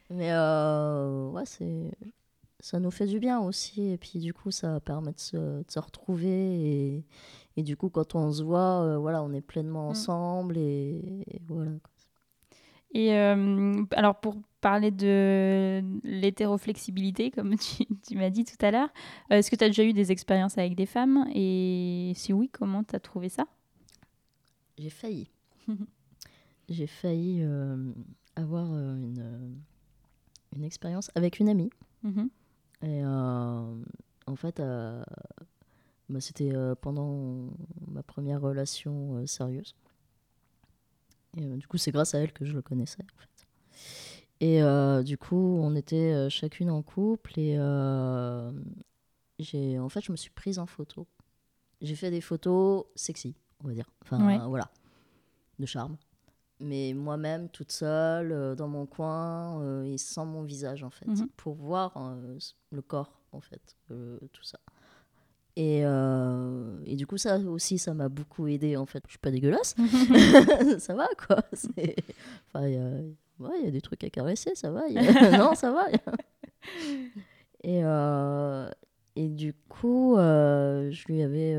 Mais 0.10 0.32
euh, 0.32 1.05
c'est 1.46 1.92
ça 2.60 2.80
nous 2.80 2.92
fait 2.92 3.06
du 3.06 3.20
bien 3.20 3.40
aussi. 3.42 3.92
Et 3.92 3.98
puis 3.98 4.20
du 4.20 4.34
coup, 4.34 4.50
ça 4.52 4.80
permet 4.80 5.12
de 5.14 5.20
se, 5.20 5.36
de 5.38 5.66
se 5.70 5.80
retrouver. 5.80 6.30
Et, 6.30 7.06
et 7.58 7.64
du 7.64 7.78
coup, 7.78 7.90
quand 7.90 8.16
on 8.16 8.32
se 8.32 8.44
voit, 8.44 8.82
euh, 8.82 8.98
voilà, 8.98 9.22
on 9.24 9.34
est 9.34 9.42
pleinement 9.42 9.88
Mm. 9.88 9.92
ensemble. 9.92 10.58
Et, 10.58 11.24
et 11.28 11.42
voilà. 11.48 11.72
Et 12.94 13.14
euh, 13.14 13.84
alors, 13.92 14.20
pour 14.20 14.38
parler 14.62 14.90
de 14.90 15.84
l'hétéroflexibilité, 16.04 17.30
comme 17.30 17.56
tu, 17.58 17.86
tu 18.08 18.16
m'as 18.18 18.30
dit 18.30 18.46
tout 18.46 18.64
à 18.66 18.72
l'heure, 18.72 18.90
euh, 19.32 19.36
est-ce 19.38 19.52
que 19.52 19.56
tu 19.58 19.64
as 19.64 19.68
déjà 19.68 19.84
eu 19.84 19.94
des 19.94 20.12
expériences 20.12 20.58
avec 20.58 20.76
des 20.76 20.86
femmes? 20.86 21.28
Et 21.36 22.14
si 22.16 22.32
oui, 22.34 22.50
comment 22.52 22.84
tu 22.84 22.96
as 22.96 23.00
trouvé 23.00 23.30
ça? 23.30 23.46
J'ai 24.78 24.90
failli. 24.90 25.30
J'ai 26.70 26.88
failli 26.88 27.42
euh, 27.44 27.92
avoir 28.36 28.66
une, 28.74 29.56
une 30.56 30.64
expérience 30.64 31.10
avec 31.16 31.40
une 31.40 31.50
amie. 31.50 31.70
Mhm. 32.04 32.30
Et 32.82 33.04
euh, 33.04 33.76
en 34.28 34.36
fait, 34.36 34.60
euh, 34.60 35.04
bah, 36.10 36.22
c'était 36.22 36.54
euh, 36.54 36.76
pendant 36.76 37.50
ma 37.88 38.04
première 38.04 38.42
relation 38.42 39.26
sérieuse. 39.28 39.76
Et 41.38 41.46
du 41.58 41.68
coup, 41.68 41.78
c'est 41.78 41.92
grâce 41.92 42.16
à 42.16 42.20
elle 42.20 42.32
que 42.32 42.46
je 42.46 42.54
le 42.54 42.62
connaissais. 42.62 43.04
En 43.04 43.20
fait. 43.20 43.48
Et 44.42 44.62
euh, 44.62 45.04
du 45.04 45.18
coup, 45.18 45.58
on 45.62 45.76
était 45.76 46.30
chacune 46.30 46.70
en 46.70 46.82
couple 46.82 47.40
et 47.40 47.56
euh, 47.58 48.52
j'ai, 49.40 49.80
en 49.80 49.90
fait, 49.90 50.02
je 50.02 50.12
me 50.12 50.18
suis 50.18 50.30
prise 50.32 50.60
en 50.60 50.66
photo. 50.66 51.08
J'ai 51.82 51.96
fait 51.96 52.12
des 52.12 52.22
photos 52.22 52.86
sexy, 52.96 53.36
on 53.64 53.68
va 53.68 53.74
dire. 53.74 53.90
Enfin, 54.02 54.26
Ouais. 54.26 54.38
voilà, 54.48 54.70
de 55.60 55.66
charme. 55.66 55.98
Mais 56.62 56.94
moi-même, 56.94 57.50
toute 57.50 57.72
seule, 57.74 58.32
euh, 58.32 58.56
dans 58.56 58.68
mon 58.70 58.86
coin, 58.86 59.62
euh, 59.62 59.84
et 59.84 59.98
sans 59.98 60.26
mon 60.26 60.44
visage, 60.44 60.84
en 60.84 60.90
fait, 60.90 61.06
Mhm. 61.08 61.28
pour 61.36 61.54
voir 61.56 61.92
euh, 61.98 62.38
le 62.72 62.82
corps, 62.82 63.20
en 63.34 63.42
fait, 63.42 63.76
tout 63.88 64.44
ça. 64.44 64.60
Et, 65.58 65.84
et 66.86 66.96
du 66.98 67.08
coup, 67.08 67.18
ça 67.18 67.38
aussi, 67.40 67.78
ça 67.78 67.94
m'a 67.94 68.10
beaucoup 68.10 68.46
aidé, 68.48 68.76
en 68.76 68.86
fait. 68.86 69.02
Je 69.08 69.12
suis 69.12 69.20
pas 69.20 69.32
dégueulasse, 69.32 69.74
ça 70.80 70.94
va, 70.96 71.08
quoi. 71.28 71.38
Enfin, 72.48 72.68
il 72.68 72.74
y 72.74 72.78
a... 72.78 72.90
ouais, 73.40 73.60
il 73.60 73.66
y 73.66 73.68
a 73.68 73.72
des 73.72 73.82
trucs 73.82 74.04
à 74.04 74.10
caresser, 74.10 74.54
ça 74.56 74.70
va. 74.72 74.82
a- 74.98 75.38
non, 75.38 75.56
ça 75.56 75.72
va. 75.72 75.88
et, 77.64 77.82
et 79.18 79.30
du 79.30 79.54
coup, 79.70 80.16
je 80.18 81.06
lui 81.08 81.22
avais, 81.22 81.58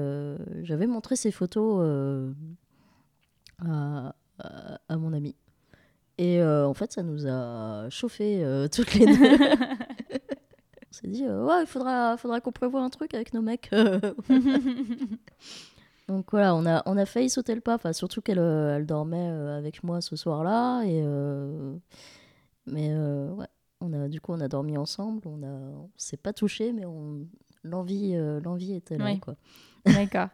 j'avais 0.62 0.86
montré 0.86 1.16
ces 1.16 1.30
photos 1.30 2.32
à, 3.64 4.14
à, 4.38 4.80
à 4.88 4.96
mon 4.96 5.12
ami. 5.12 5.34
Et 6.18 6.40
euh, 6.40 6.66
en 6.66 6.74
fait, 6.74 6.92
ça 6.92 7.02
nous 7.02 7.26
a 7.26 7.88
chauffé 7.90 8.42
euh, 8.42 8.68
toutes 8.72 8.94
les 8.94 9.06
deux. 9.06 9.12
On 10.88 10.92
s'est 10.92 11.08
dit, 11.08 11.24
euh, 11.26 11.44
ouais, 11.44 11.62
il 11.62 11.66
faudra, 11.66 12.16
faudra 12.16 12.40
qu'on 12.40 12.52
prévoie 12.52 12.80
un 12.80 12.88
truc 12.88 13.12
avec 13.12 13.34
nos 13.34 13.42
mecs. 13.42 13.70
Donc 16.08 16.30
voilà, 16.30 16.54
on 16.54 16.64
a, 16.66 16.84
on 16.86 16.96
a 16.96 17.04
failli 17.04 17.28
sauter 17.28 17.52
le 17.52 17.60
pas, 17.60 17.74
enfin, 17.74 17.92
surtout 17.92 18.20
qu'elle 18.20 18.38
elle 18.38 18.86
dormait 18.86 19.26
avec 19.26 19.82
moi 19.82 20.00
ce 20.00 20.14
soir-là. 20.14 20.84
Et, 20.84 21.02
mais 22.66 22.96
ouais, 22.96 23.48
on 23.80 23.92
a, 23.92 24.06
du 24.06 24.20
coup, 24.20 24.32
on 24.32 24.40
a 24.40 24.46
dormi 24.46 24.78
ensemble. 24.78 25.26
On 25.26 25.42
a, 25.42 25.48
on 25.48 25.90
s'est 25.96 26.16
pas 26.16 26.32
touché, 26.32 26.72
mais 26.72 26.86
on, 26.86 27.26
l'envie, 27.64 28.14
l'envie 28.40 28.74
était 28.74 28.98
là. 28.98 29.16
Quoi. 29.16 29.34
D'accord. 29.84 30.28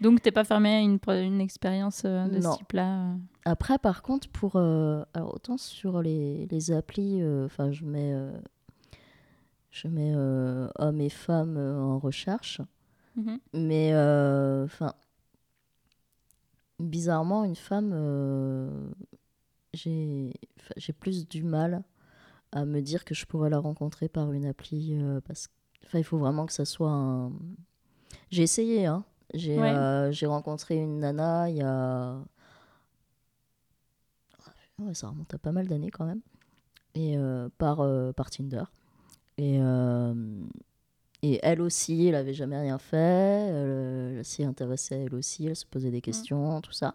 Donc, 0.00 0.22
t'es 0.22 0.32
pas 0.32 0.44
fermé 0.44 0.74
à 0.76 0.80
une, 0.80 1.40
expérience 1.40 2.02
euh, 2.04 2.26
de 2.26 2.38
Non. 2.38 2.52
ce 2.52 2.58
type-là 2.58 3.12
euh? 3.12 3.14
Après, 3.44 3.78
par 3.78 4.02
contre, 4.02 4.28
pour 4.28 4.56
euh, 4.56 5.02
alors 5.14 5.34
autant 5.34 5.58
sur 5.58 6.02
les, 6.02 6.46
les 6.46 6.72
applis, 6.72 7.22
enfin, 7.44 7.70
je 7.70 7.84
mets, 7.84 8.14
je 9.70 9.88
mets 9.88 10.14
hommes 10.14 11.00
et 11.00 11.08
femmes 11.08 11.56
en 11.56 11.98
recherche, 11.98 12.60
Mhm. 13.16 13.40
mais 13.54 13.94
enfin, 14.64 14.94
bizarrement, 16.78 17.44
une 17.44 17.56
femme, 17.56 18.92
j'ai, 19.72 20.32
plus 20.98 21.26
du 21.26 21.42
mal 21.42 21.82
à 22.52 22.64
me 22.66 22.80
dire 22.82 23.04
que 23.04 23.14
je 23.14 23.24
pourrais 23.26 23.50
la 23.50 23.58
rencontrer 23.58 24.08
par 24.08 24.32
une 24.32 24.44
appli 24.46 24.98
parce 25.26 25.48
qu'il 25.48 25.98
il 25.98 26.04
faut 26.04 26.18
vraiment 26.18 26.44
que 26.46 26.52
ça 26.52 26.66
soit 26.66 26.90
un. 26.90 27.32
J'ai 28.30 28.42
essayé, 28.42 28.86
hein. 28.86 29.04
J'ai 29.34 29.58
Ouais. 29.58 29.72
euh, 29.74 30.12
rencontré 30.24 30.76
une 30.76 30.98
nana 31.00 31.48
il 31.50 31.56
y 31.56 31.62
a 31.62 32.18
Ouais, 34.78 34.94
ça 34.94 35.08
remonte 35.08 35.32
à 35.34 35.38
pas 35.38 35.52
mal 35.52 35.68
d'années 35.68 35.90
quand 35.90 36.06
même. 36.06 36.20
Et 36.94 37.16
euh, 37.16 37.48
par, 37.58 37.80
euh, 37.80 38.12
par 38.12 38.30
Tinder. 38.30 38.64
Et, 39.38 39.58
et 41.22 41.38
elle 41.42 41.60
aussi, 41.60 42.06
elle 42.06 42.14
avait 42.14 42.34
jamais 42.34 42.58
rien 42.58 42.78
fait. 42.78 42.96
Elle, 42.96 44.16
elle 44.18 44.24
s'y 44.24 44.44
intéressait 44.44 45.04
elle 45.04 45.14
aussi, 45.14 45.46
elle 45.46 45.56
se 45.56 45.66
posait 45.66 45.90
des 45.90 46.00
questions, 46.00 46.60
tout 46.60 46.72
ça. 46.72 46.94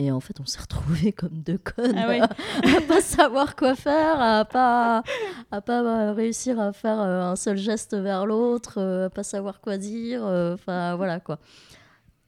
Et 0.00 0.12
en 0.12 0.20
fait, 0.20 0.38
on 0.40 0.46
s'est 0.46 0.60
retrouvés 0.60 1.12
comme 1.12 1.42
deux 1.42 1.58
connes, 1.58 1.96
Ah 1.98 2.06
ouais. 2.06 2.20
à, 2.20 2.24
à 2.76 2.80
pas 2.86 3.00
savoir 3.00 3.56
quoi 3.56 3.74
faire, 3.74 4.20
à 4.20 4.44
pas, 4.44 5.02
à 5.50 5.60
pas 5.60 5.82
euh, 5.82 6.12
réussir 6.12 6.60
à 6.60 6.72
faire 6.72 7.00
euh, 7.00 7.22
un 7.22 7.34
seul 7.34 7.56
geste 7.56 7.96
vers 7.96 8.24
l'autre, 8.24 8.74
euh, 8.78 9.06
à 9.06 9.10
pas 9.10 9.24
savoir 9.24 9.60
quoi 9.60 9.76
dire. 9.76 10.24
euh, 10.24 10.54
Enfin, 10.54 10.94
voilà 10.94 11.18
quoi. 11.18 11.40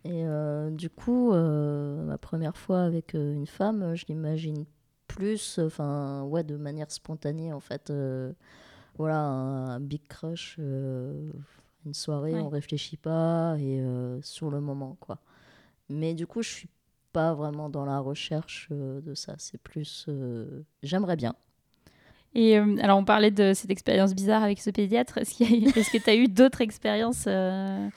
Et 0.05 0.25
euh, 0.27 0.71
du 0.71 0.91
coup, 0.91 1.33
euh, 1.33 2.03
ma 2.05 2.19
première 2.19 2.57
fois 2.57 2.81
avec 2.81 3.15
une 3.15 3.47
femme, 3.47 3.95
je 3.95 4.05
l'imagine 4.09 4.65
plus, 5.07 5.61
enfin, 5.65 6.23
ouais, 6.25 6.43
de 6.43 6.57
manière 6.57 6.91
spontanée 6.91 7.53
en 7.53 7.61
fait. 7.61 7.91
euh, 7.91 8.33
voilà, 8.99 9.21
un, 9.21 9.69
un 9.77 9.81
big 9.81 10.03
crush, 10.09 10.57
une 10.59 11.95
soirée, 11.95 12.35
Ouais. 12.35 12.41
on 12.41 12.49
réfléchit 12.49 12.97
pas 12.97 13.57
et 13.61 13.81
sur 14.23 14.51
le 14.51 14.61
moment 14.61 14.97
quoi. 14.99 15.19
Mais 15.89 16.15
du 16.15 16.27
coup, 16.27 16.43
je 16.43 16.49
suis 16.49 16.69
pas 17.13 17.35
vraiment 17.35 17.69
dans 17.69 17.85
la 17.85 17.99
recherche 17.99 18.69
euh, 18.71 19.01
de 19.01 19.15
ça. 19.15 19.35
C'est 19.39 19.61
plus, 19.61 20.07
euh, 20.09 20.63
j'aimerais 20.83 21.17
bien. 21.17 21.35
Et 22.35 22.59
euh, 22.59 22.77
alors, 22.81 22.99
on 22.99 23.05
parlait 23.05 23.33
de 23.33 23.53
cette 23.55 23.71
expérience 23.71 24.15
bizarre 24.15 24.43
avec 24.45 24.61
ce 24.61 24.71
pédiatre. 24.71 25.19
Est-ce, 25.19 25.35
qu'il 25.35 25.65
y 25.65 25.67
a- 25.67 25.71
est-ce 25.77 25.91
que 25.91 25.99
tu 25.99 26.09
as 26.11 26.15
eu 26.17 26.29
d'autres 26.29 26.61
expériences 26.61 27.25
euh, 27.27 27.89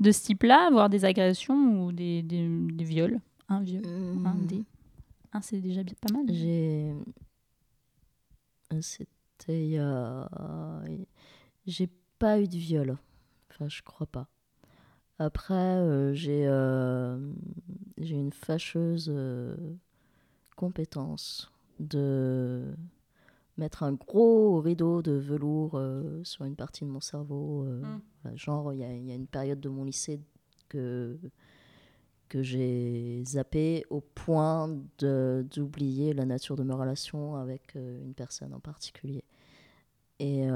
de 0.00 0.10
ce 0.10 0.22
type-là, 0.24 0.70
voire 0.72 0.88
des 0.90 1.04
agressions 1.04 1.84
ou 1.84 1.92
des, 1.92 2.22
des, 2.22 2.48
des 2.48 2.84
viols? 2.84 3.20
Un 3.48 3.60
viol 3.60 3.82
un, 4.24 4.34
des... 4.34 4.64
un, 5.32 5.40
c'est 5.40 5.60
déjà 5.60 5.82
pas 6.00 6.12
mal. 6.12 6.24
J'ai. 6.28 6.92
C'était. 8.80 9.78
J'ai 11.66 11.88
pas 12.18 12.40
eu 12.40 12.48
de 12.48 12.56
viol. 12.56 12.96
Enfin, 13.50 13.68
je 13.68 13.82
crois 13.82 14.06
pas. 14.08 14.26
Après, 15.18 15.54
euh, 15.54 16.12
j'ai 16.14 16.46
euh, 16.46 17.18
j'ai 17.98 18.16
une 18.16 18.32
fâcheuse 18.32 19.08
euh, 19.10 19.56
compétence 20.56 21.50
de 21.80 22.64
mettre 23.58 23.82
un 23.82 23.92
gros 23.92 24.60
rideau 24.60 25.02
de 25.02 25.12
velours 25.12 25.72
euh, 25.76 26.22
sur 26.24 26.44
une 26.44 26.56
partie 26.56 26.84
de 26.84 26.90
mon 26.90 27.00
cerveau. 27.00 27.64
euh, 27.64 27.82
Mm. 28.24 28.36
genre, 28.36 28.72
il 28.74 28.80
y, 28.80 28.84
a- 28.84 28.92
il 28.92 29.06
y 29.06 29.12
a 29.12 29.14
une 29.14 29.26
période 29.28 29.60
de 29.60 29.68
mon 29.68 29.84
lycée 29.84 30.20
que, 30.68 31.16
que 32.28 32.42
j'ai 32.42 33.22
zappé 33.24 33.84
au 33.90 34.00
point 34.00 34.68
d'oublier 34.98 36.12
la 36.12 36.24
nature 36.24 36.56
de 36.56 36.64
mes 36.64 36.74
relations 36.74 37.36
avec 37.36 37.76
euh, 37.76 38.02
une 38.02 38.14
personne 38.14 38.52
en 38.52 38.60
particulier. 38.60 39.22
Et, 40.18 40.50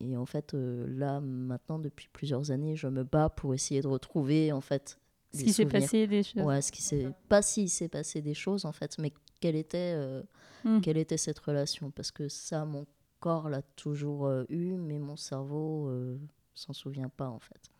et 0.00 0.16
en 0.16 0.26
fait, 0.26 0.54
euh, 0.54 0.86
là, 0.88 1.20
maintenant, 1.20 1.78
depuis 1.78 2.08
plusieurs 2.12 2.50
années, 2.50 2.76
je 2.76 2.88
me 2.88 3.04
bats 3.04 3.28
pour 3.28 3.54
essayer 3.54 3.80
de 3.80 3.86
retrouver, 3.86 4.52
en 4.52 4.60
fait, 4.60 4.98
Ce 5.32 5.42
qui 5.44 5.52
s'est 5.52 5.66
passé, 5.66 6.06
des 6.06 6.22
choses. 6.22 6.42
Ouais, 6.42 6.60
ce 6.62 6.72
qui 6.72 6.82
s'est 6.82 7.12
pas 7.28 7.42
s'il 7.42 7.70
s'est 7.70 7.88
passé 7.88 8.22
des 8.22 8.34
choses 8.34 8.64
en 8.64 8.72
fait, 8.72 8.96
mais 8.98 9.12
quelle 9.40 9.56
était 9.56 9.92
euh, 9.96 10.22
Mm. 10.64 10.80
quelle 10.80 10.96
était 10.96 11.18
cette 11.18 11.38
relation? 11.40 11.90
Parce 11.90 12.10
que 12.10 12.28
ça, 12.28 12.64
mon 12.64 12.86
corps 13.20 13.50
l'a 13.50 13.60
toujours 13.62 14.26
euh, 14.26 14.44
eu, 14.48 14.76
mais 14.76 14.98
mon 14.98 15.16
cerveau 15.16 15.88
euh, 15.88 16.18
s'en 16.54 16.72
souvient 16.72 17.10
pas 17.10 17.28
en 17.28 17.38
fait. 17.38 17.70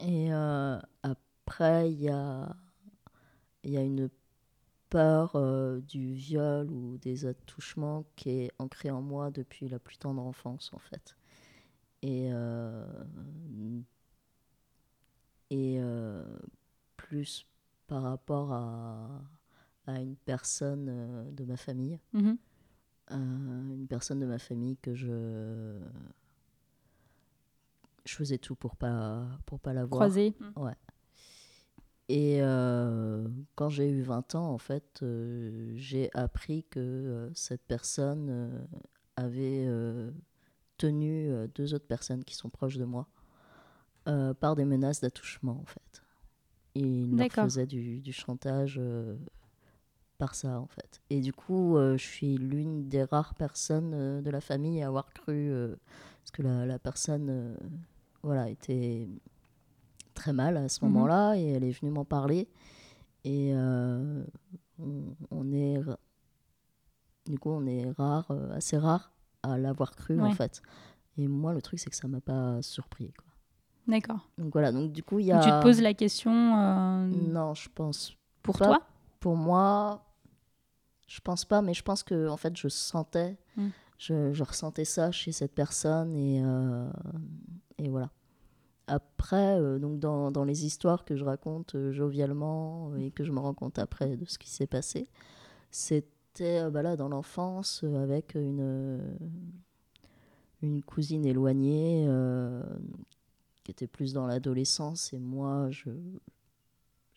Et 0.00 0.32
après, 1.02 1.92
il 1.92 2.00
y 2.02 2.08
a 2.08 2.56
il 3.62 3.70
y 3.70 3.76
a 3.76 3.82
une 3.82 4.08
peur 4.94 5.32
euh, 5.34 5.80
du 5.80 6.12
viol 6.14 6.70
ou 6.70 6.98
des 6.98 7.26
attouchements 7.26 8.04
qui 8.14 8.30
est 8.30 8.52
ancrée 8.60 8.92
en 8.92 9.02
moi 9.02 9.32
depuis 9.32 9.68
la 9.68 9.80
plus 9.80 9.98
tendre 9.98 10.22
enfance 10.22 10.70
en 10.72 10.78
fait. 10.78 11.16
Et 12.02 12.28
euh, 12.32 12.86
et 15.50 15.78
euh, 15.80 16.24
plus 16.96 17.44
par 17.88 18.02
rapport 18.04 18.52
à, 18.52 19.20
à 19.88 19.98
une 20.00 20.14
personne 20.14 21.32
de 21.34 21.44
ma 21.44 21.56
famille. 21.56 21.98
Euh, 23.10 23.16
une 23.74 23.88
personne 23.88 24.20
de 24.20 24.26
ma 24.26 24.38
famille 24.38 24.76
que 24.76 24.94
je 24.94 25.76
je 28.04 28.14
faisais 28.14 28.38
tout 28.38 28.54
pour 28.54 28.76
pas 28.76 29.26
pour 29.44 29.58
pas 29.58 29.72
la 29.72 29.84
voir. 29.84 29.98
Croisé. 29.98 30.34
Et 32.08 32.38
euh, 32.40 33.26
quand 33.54 33.70
j'ai 33.70 33.88
eu 33.88 34.02
20 34.02 34.34
ans, 34.34 34.50
en 34.50 34.58
fait, 34.58 35.00
euh, 35.02 35.72
j'ai 35.76 36.10
appris 36.14 36.64
que 36.64 36.80
euh, 36.80 37.30
cette 37.34 37.62
personne 37.62 38.66
avait 39.16 39.66
tenu 40.76 41.30
deux 41.54 41.72
autres 41.74 41.86
personnes 41.86 42.24
qui 42.24 42.34
sont 42.34 42.50
proches 42.50 42.76
de 42.76 42.84
moi 42.84 43.06
par 44.40 44.54
des 44.54 44.64
menaces 44.64 45.00
d'attouchement, 45.00 45.58
en 45.60 45.64
fait. 45.64 46.02
Et 46.74 46.80
il 46.80 47.16
leur 47.16 47.30
faisait 47.30 47.66
du, 47.66 48.00
du 48.00 48.12
chantage 48.12 48.80
par 50.18 50.34
ça, 50.34 50.60
en 50.60 50.66
fait. 50.66 51.00
Et 51.08 51.20
du 51.20 51.32
coup, 51.32 51.76
je 51.78 52.04
suis 52.04 52.36
l'une 52.36 52.88
des 52.88 53.04
rares 53.04 53.34
personnes 53.34 54.20
de 54.20 54.30
la 54.30 54.40
famille 54.40 54.82
à 54.82 54.88
avoir 54.88 55.10
cru, 55.14 55.50
parce 56.20 56.32
que 56.32 56.42
la, 56.42 56.66
la 56.66 56.78
personne, 56.78 57.56
voilà, 58.22 58.50
était 58.50 59.08
très 60.24 60.32
mal 60.32 60.56
à 60.56 60.68
ce 60.70 60.82
Mhm. 60.82 60.90
moment-là, 60.92 61.34
et 61.36 61.48
elle 61.50 61.64
est 61.64 61.78
venue 61.78 61.90
m'en 61.92 62.06
parler. 62.06 62.48
Et 63.24 63.50
euh, 63.54 64.24
on, 64.78 65.14
on 65.30 65.52
est, 65.52 65.78
du 67.26 67.38
coup, 67.38 67.50
on 67.50 67.66
est 67.66 67.90
rare, 67.92 68.26
euh, 68.30 68.56
assez 68.56 68.78
rare 68.78 69.12
à 69.42 69.58
l'avoir 69.58 69.94
cru, 69.94 70.18
en 70.22 70.30
fait. 70.30 70.62
Et 71.18 71.28
moi, 71.28 71.52
le 71.52 71.60
truc, 71.60 71.78
c'est 71.78 71.90
que 71.90 71.96
ça 71.96 72.08
m'a 72.08 72.20
pas 72.22 72.60
surpris, 72.62 73.12
quoi. 73.12 73.26
D'accord. 73.86 74.26
Donc 74.38 74.50
voilà, 74.54 74.72
donc 74.72 74.92
du 74.92 75.02
coup, 75.02 75.18
il 75.18 75.26
y 75.26 75.32
a... 75.32 75.40
Tu 75.40 75.50
te 75.50 75.60
poses 75.62 75.82
la 75.82 75.92
question 75.92 76.32
euh, 76.32 77.06
Non, 77.10 77.52
je 77.52 77.68
pense 77.74 78.16
pour 78.42 78.56
pas. 78.58 78.64
toi? 78.66 78.80
Pour 79.20 79.36
moi, 79.36 80.02
je 81.06 81.20
pense 81.20 81.44
pas, 81.44 81.60
mais 81.60 81.74
je 81.74 81.82
pense 81.82 82.02
que 82.02 82.28
en 82.28 82.38
fait, 82.38 82.56
je 82.56 82.68
sentais, 82.68 83.36
Mm. 83.58 83.68
je, 83.98 84.32
je 84.32 84.42
ressentais 84.42 84.86
ça 84.86 85.12
chez 85.12 85.32
cette 85.32 85.54
personne 85.54 86.14
et, 86.16 86.42
euh, 86.42 86.88
et 87.76 87.90
voilà. 87.90 88.08
Après, 88.86 89.58
euh, 89.58 89.78
donc 89.78 89.98
dans, 89.98 90.30
dans 90.30 90.44
les 90.44 90.66
histoires 90.66 91.04
que 91.04 91.16
je 91.16 91.24
raconte 91.24 91.74
euh, 91.74 91.92
jovialement 91.92 92.90
euh, 92.92 92.98
et 92.98 93.10
que 93.10 93.24
je 93.24 93.32
me 93.32 93.38
rends 93.38 93.54
compte 93.54 93.78
après 93.78 94.16
de 94.16 94.24
ce 94.26 94.38
qui 94.38 94.50
s'est 94.50 94.66
passé, 94.66 95.08
c'était 95.70 96.68
bah 96.70 96.82
là, 96.82 96.96
dans 96.96 97.08
l'enfance 97.08 97.84
avec 97.84 98.34
une, 98.34 99.00
une 100.62 100.82
cousine 100.82 101.24
éloignée 101.24 102.08
qui 103.62 103.70
était 103.70 103.86
plus 103.86 104.12
dans 104.12 104.26
l'adolescence 104.26 105.12
et 105.12 105.20
moi, 105.20 105.68
je, 105.70 105.90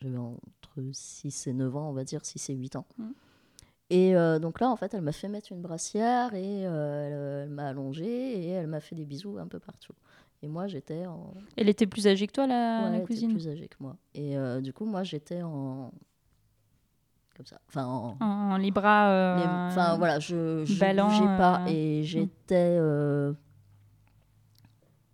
j'avais 0.00 0.18
entre 0.18 0.82
6 0.92 1.48
et 1.48 1.52
9 1.52 1.76
ans, 1.76 1.90
on 1.90 1.92
va 1.92 2.04
dire, 2.04 2.24
6 2.24 2.50
et 2.50 2.54
8 2.54 2.76
ans. 2.76 2.86
Mhm. 2.98 3.14
Et 3.90 4.14
euh, 4.16 4.38
donc 4.38 4.60
là, 4.60 4.68
en 4.68 4.76
fait, 4.76 4.92
elle 4.94 5.00
m'a 5.00 5.12
fait 5.12 5.28
mettre 5.28 5.50
une 5.50 5.62
brassière 5.62 6.34
et 6.34 6.66
euh, 6.66 7.42
elle, 7.42 7.48
elle 7.48 7.54
m'a 7.54 7.68
allongée 7.68 8.38
et 8.38 8.48
elle 8.48 8.66
m'a 8.66 8.80
fait 8.80 8.94
des 8.94 9.06
bisous 9.06 9.38
un 9.38 9.46
peu 9.46 9.58
partout. 9.58 9.94
Et 10.42 10.48
moi, 10.48 10.66
j'étais 10.68 11.04
en. 11.06 11.34
Elle 11.56 11.68
était 11.68 11.86
plus 11.86 12.06
âgée 12.06 12.26
que 12.26 12.32
toi, 12.32 12.46
la, 12.46 12.82
Ouais, 12.84 12.90
la 12.90 12.96
elle 12.98 13.02
était 13.12 13.26
plus 13.26 13.48
âgée 13.48 13.68
que 13.68 13.76
moi. 13.80 13.96
Et 14.14 14.36
euh, 14.38 14.60
du 14.60 14.72
coup, 14.72 14.84
moi, 14.84 15.02
j'étais 15.02 15.42
en. 15.42 15.92
Comme 17.36 17.46
ça. 17.46 17.60
Enfin, 17.68 17.86
en. 17.86 18.16
En, 18.20 18.56
les 18.56 18.70
bras. 18.70 19.10
euh, 19.10 19.36
les- 19.38 19.72
Enfin, 19.72 19.96
voilà, 19.96 20.20
je 20.20 20.78
ballant, 20.78 21.08
bougeais 21.08 21.24
pas 21.38 21.62
euh, 21.62 21.70
et 21.70 22.04
j'étais. 22.04 22.78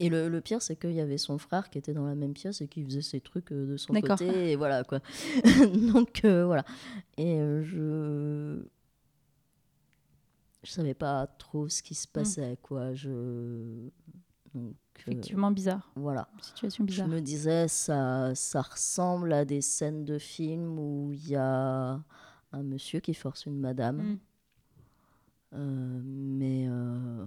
Et 0.00 0.08
le, 0.08 0.28
le 0.28 0.40
pire, 0.40 0.60
c'est 0.60 0.76
qu'il 0.76 0.92
y 0.92 1.00
avait 1.00 1.18
son 1.18 1.38
frère 1.38 1.70
qui 1.70 1.78
était 1.78 1.94
dans 1.94 2.04
la 2.04 2.16
même 2.16 2.34
pièce 2.34 2.60
et 2.60 2.66
qui 2.68 2.84
faisait 2.84 3.00
ses 3.00 3.20
trucs 3.20 3.52
de 3.52 3.76
son 3.76 3.94
côté. 3.94 4.50
Et 4.52 4.56
voilà, 4.56 4.82
quoi. 4.84 5.00
Donc, 5.94 6.20
voilà. 6.24 6.64
Et 7.16 7.38
je. 7.62 8.62
Je 10.64 10.70
savais 10.70 10.94
pas 10.94 11.26
trop 11.38 11.68
ce 11.68 11.82
qui 11.82 11.94
se 11.94 12.08
passait, 12.08 12.58
quoi. 12.62 12.92
Je. 12.94 13.88
Donc, 14.54 14.74
Effectivement, 14.98 15.50
bizarre. 15.50 15.90
voilà. 15.96 16.28
Situation 16.40 16.85
Je 16.85 16.90
bizarre. 16.92 17.09
me 17.09 17.20
disais, 17.20 17.68
ça, 17.68 18.35
ça 18.35 18.62
ressemble 18.62 19.33
à 19.33 19.44
des 19.44 19.61
scènes 19.61 20.04
de 20.04 20.18
films 20.18 20.78
où 20.78 21.12
il 21.12 21.28
y 21.28 21.37
a 21.37 22.00
un 22.52 22.62
monsieur 22.62 23.00
qui 23.00 23.12
force 23.14 23.46
une 23.46 23.59
madame. 23.59 23.96
Mm. 24.02 24.18
Euh, 25.54 26.00
mais 26.04 26.66
euh, 26.68 27.26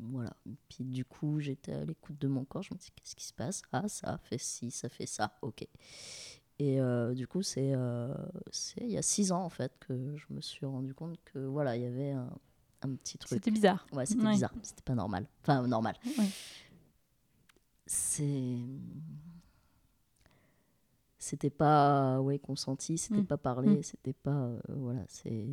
voilà. 0.00 0.32
Puis 0.68 0.84
du 0.84 1.04
coup, 1.04 1.40
j'étais 1.40 1.72
à 1.72 1.84
l'écoute 1.84 2.18
de 2.20 2.28
mon 2.28 2.44
corps. 2.44 2.62
Je 2.62 2.72
me 2.74 2.78
dis, 2.78 2.90
qu'est-ce 2.94 3.16
qui 3.16 3.24
se 3.26 3.32
passe? 3.32 3.62
Ah, 3.72 3.88
ça 3.88 4.18
fait 4.18 4.38
ci, 4.38 4.70
ça 4.70 4.88
fait 4.88 5.06
ça. 5.06 5.36
Ok. 5.42 5.66
Et 6.58 6.80
euh, 6.80 7.14
du 7.14 7.26
coup, 7.26 7.42
c'est 7.42 7.72
c'est 8.52 8.80
il 8.82 8.90
y 8.90 8.98
a 8.98 9.02
six 9.02 9.32
ans 9.32 9.42
en 9.42 9.48
fait 9.48 9.72
que 9.80 10.16
je 10.16 10.26
me 10.30 10.40
suis 10.40 10.66
rendu 10.66 10.94
compte 10.94 11.18
que 11.24 11.38
voilà, 11.40 11.76
il 11.76 11.82
y 11.82 11.86
avait 11.86 12.10
un, 12.12 12.30
un 12.82 12.94
petit 12.94 13.18
truc. 13.18 13.30
C'était 13.30 13.50
bizarre. 13.50 13.84
Ouais, 13.92 14.06
c'était 14.06 14.22
Ouais. 14.24 14.32
bizarre. 14.32 14.52
C'était 14.62 14.82
pas 14.82 14.94
normal. 14.94 15.26
Enfin, 15.42 15.66
normal. 15.66 15.96
Ouais. 16.18 16.26
C'est. 17.86 18.58
C'était 21.18 21.50
pas 21.50 22.20
ouais, 22.20 22.38
consenti, 22.38 22.98
c'était 22.98 23.22
Mm. 23.22 23.26
pas 23.26 23.38
parlé, 23.38 23.78
Mm. 23.78 23.82
c'était 23.82 24.12
pas. 24.12 24.30
euh, 24.46 24.60
voilà, 24.68 25.04
c'est. 25.08 25.46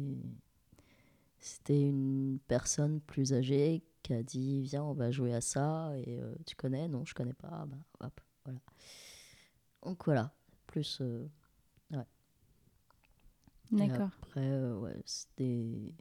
c'était 1.40 1.82
une 1.82 2.40
personne 2.48 3.00
plus 3.02 3.34
âgée 3.34 3.84
qui 4.04 4.14
a 4.14 4.24
dit 4.24 4.62
Viens, 4.62 4.84
on 4.84 4.94
va 4.94 5.12
jouer 5.12 5.34
à 5.34 5.42
ça. 5.42 5.92
Et 6.06 6.20
euh, 6.20 6.34
tu 6.46 6.56
connais? 6.56 6.88
Non, 6.88 7.06
je 7.06 7.14
connais 7.14 7.34
pas. 7.34 7.66
Bah, 7.68 7.78
hop, 8.02 8.22
voilà. 8.46 8.60
Donc 9.84 10.06
voilà, 10.06 10.32
plus. 10.68 11.00
euh, 11.02 11.28
et 13.80 13.90
D'accord. 13.90 14.12
Après, 14.22 14.72
ouais, 14.74 15.02
c'était 15.06 15.94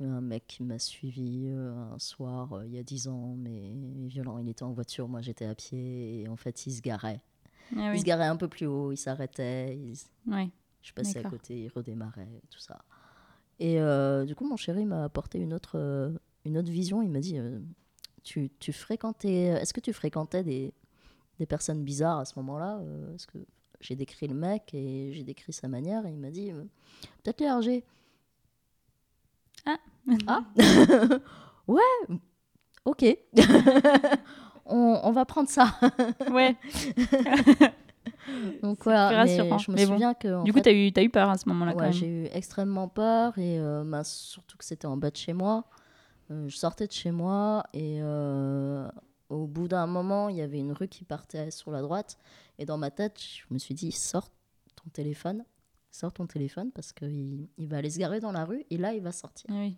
un 0.00 0.20
mec 0.20 0.44
qui 0.46 0.62
m'a 0.62 0.78
suivi 0.78 1.46
euh, 1.48 1.74
un 1.94 1.98
soir 1.98 2.52
euh, 2.52 2.66
il 2.66 2.72
y 2.74 2.78
a 2.78 2.82
10 2.82 3.08
ans, 3.08 3.34
mais 3.38 3.72
violent. 4.06 4.38
Il 4.38 4.48
était 4.48 4.62
en 4.62 4.72
voiture, 4.72 5.08
moi 5.08 5.20
j'étais 5.22 5.46
à 5.46 5.54
pied, 5.54 6.20
et 6.22 6.28
en 6.28 6.36
fait 6.36 6.66
il 6.66 6.72
se 6.72 6.82
garait. 6.82 7.20
Ah 7.76 7.88
Il 7.88 7.90
oui. 7.92 8.00
se 8.00 8.04
garait 8.04 8.26
un 8.26 8.36
peu 8.36 8.48
plus 8.48 8.66
haut, 8.66 8.92
il 8.92 8.96
s'arrêtait, 8.96 9.76
il 9.76 9.94
Ouais. 10.32 10.50
je 10.82 10.92
passais 10.92 11.24
à 11.24 11.28
côté, 11.28 11.64
il 11.64 11.68
redémarrait, 11.68 12.28
tout 12.50 12.58
ça. 12.60 12.78
Et 13.58 13.80
euh, 13.80 14.24
du 14.26 14.34
coup, 14.34 14.46
mon 14.46 14.56
chéri 14.56 14.84
m'a 14.84 15.04
apporté 15.04 15.38
une 15.38 15.54
autre, 15.54 15.72
euh, 15.78 16.12
une 16.44 16.58
autre 16.58 16.70
vision. 16.70 17.00
Il 17.00 17.10
m'a 17.10 17.20
dit 17.20 17.38
euh, 17.38 17.58
tu, 18.22 18.50
tu 18.60 18.72
fréquentais, 18.72 19.44
Est-ce 19.44 19.72
que 19.72 19.80
tu 19.80 19.92
fréquentais 19.94 20.44
des, 20.44 20.74
des 21.38 21.46
personnes 21.46 21.82
bizarres 21.82 22.18
à 22.18 22.24
ce 22.26 22.38
moment-là 22.38 22.80
Parce 23.10 23.24
que 23.24 23.38
j'ai 23.80 23.96
décrit 23.96 24.28
le 24.28 24.34
mec 24.34 24.74
et 24.74 25.12
j'ai 25.14 25.24
décrit 25.24 25.54
sa 25.54 25.68
manière? 25.68 26.04
Et 26.06 26.10
il 26.10 26.18
m'a 26.18 26.30
dit 26.30 26.52
Peut-être 27.24 27.40
les 27.40 27.50
RG. 27.50 27.82
Ah. 29.66 29.76
Ah 30.26 30.40
Ouais, 31.68 31.80
ok. 32.84 33.04
on, 34.66 35.00
on 35.02 35.10
va 35.12 35.24
prendre 35.24 35.48
ça. 35.48 35.74
Ouais. 36.30 36.56
Donc 38.62 38.82
voilà, 38.84 39.10
mais 39.10 39.16
rassurant. 39.16 39.58
je 39.58 39.70
me 39.70 39.76
Mais 39.76 39.86
bon. 39.86 39.92
souviens 39.92 40.14
que. 40.14 40.42
Du 40.44 40.52
coup, 40.52 40.58
fait, 40.58 40.62
t'as 40.64 40.72
eu, 40.72 40.92
t'as 40.92 41.02
eu 41.02 41.10
peur 41.10 41.28
à 41.30 41.36
ce 41.38 41.48
moment-là 41.48 41.74
Ouais, 41.74 41.92
j'ai 41.92 42.06
eu 42.06 42.28
extrêmement 42.32 42.88
peur 42.88 43.36
et 43.38 43.58
euh, 43.58 43.84
bah, 43.84 44.04
surtout 44.04 44.56
que 44.56 44.64
c'était 44.64 44.86
en 44.86 44.96
bas 44.96 45.10
de 45.10 45.16
chez 45.16 45.32
moi. 45.32 45.64
Euh, 46.30 46.48
je 46.48 46.56
sortais 46.56 46.86
de 46.86 46.92
chez 46.92 47.10
moi 47.12 47.64
et 47.72 47.98
euh, 48.00 48.88
au 49.28 49.46
bout 49.46 49.68
d'un 49.68 49.86
moment, 49.86 50.28
il 50.28 50.36
y 50.36 50.40
avait 50.42 50.58
une 50.58 50.72
rue 50.72 50.88
qui 50.88 51.04
partait 51.04 51.50
sur 51.50 51.70
la 51.70 51.82
droite. 51.82 52.18
Et 52.58 52.64
dans 52.64 52.78
ma 52.78 52.90
tête, 52.90 53.20
je 53.20 53.42
me 53.50 53.58
suis 53.58 53.74
dit, 53.74 53.92
sors 53.92 54.28
ton 54.76 54.88
téléphone, 54.92 55.44
sors 55.96 56.12
ton 56.12 56.26
téléphone 56.26 56.70
parce 56.72 56.92
qu'il 56.92 57.48
il 57.58 57.68
va 57.68 57.78
aller 57.78 57.90
se 57.90 57.98
garer 57.98 58.20
dans 58.20 58.32
la 58.32 58.44
rue 58.44 58.64
et 58.70 58.76
là, 58.76 58.92
il 58.94 59.02
va 59.02 59.12
sortir. 59.12 59.46
Ah 59.50 59.60
oui. 59.60 59.76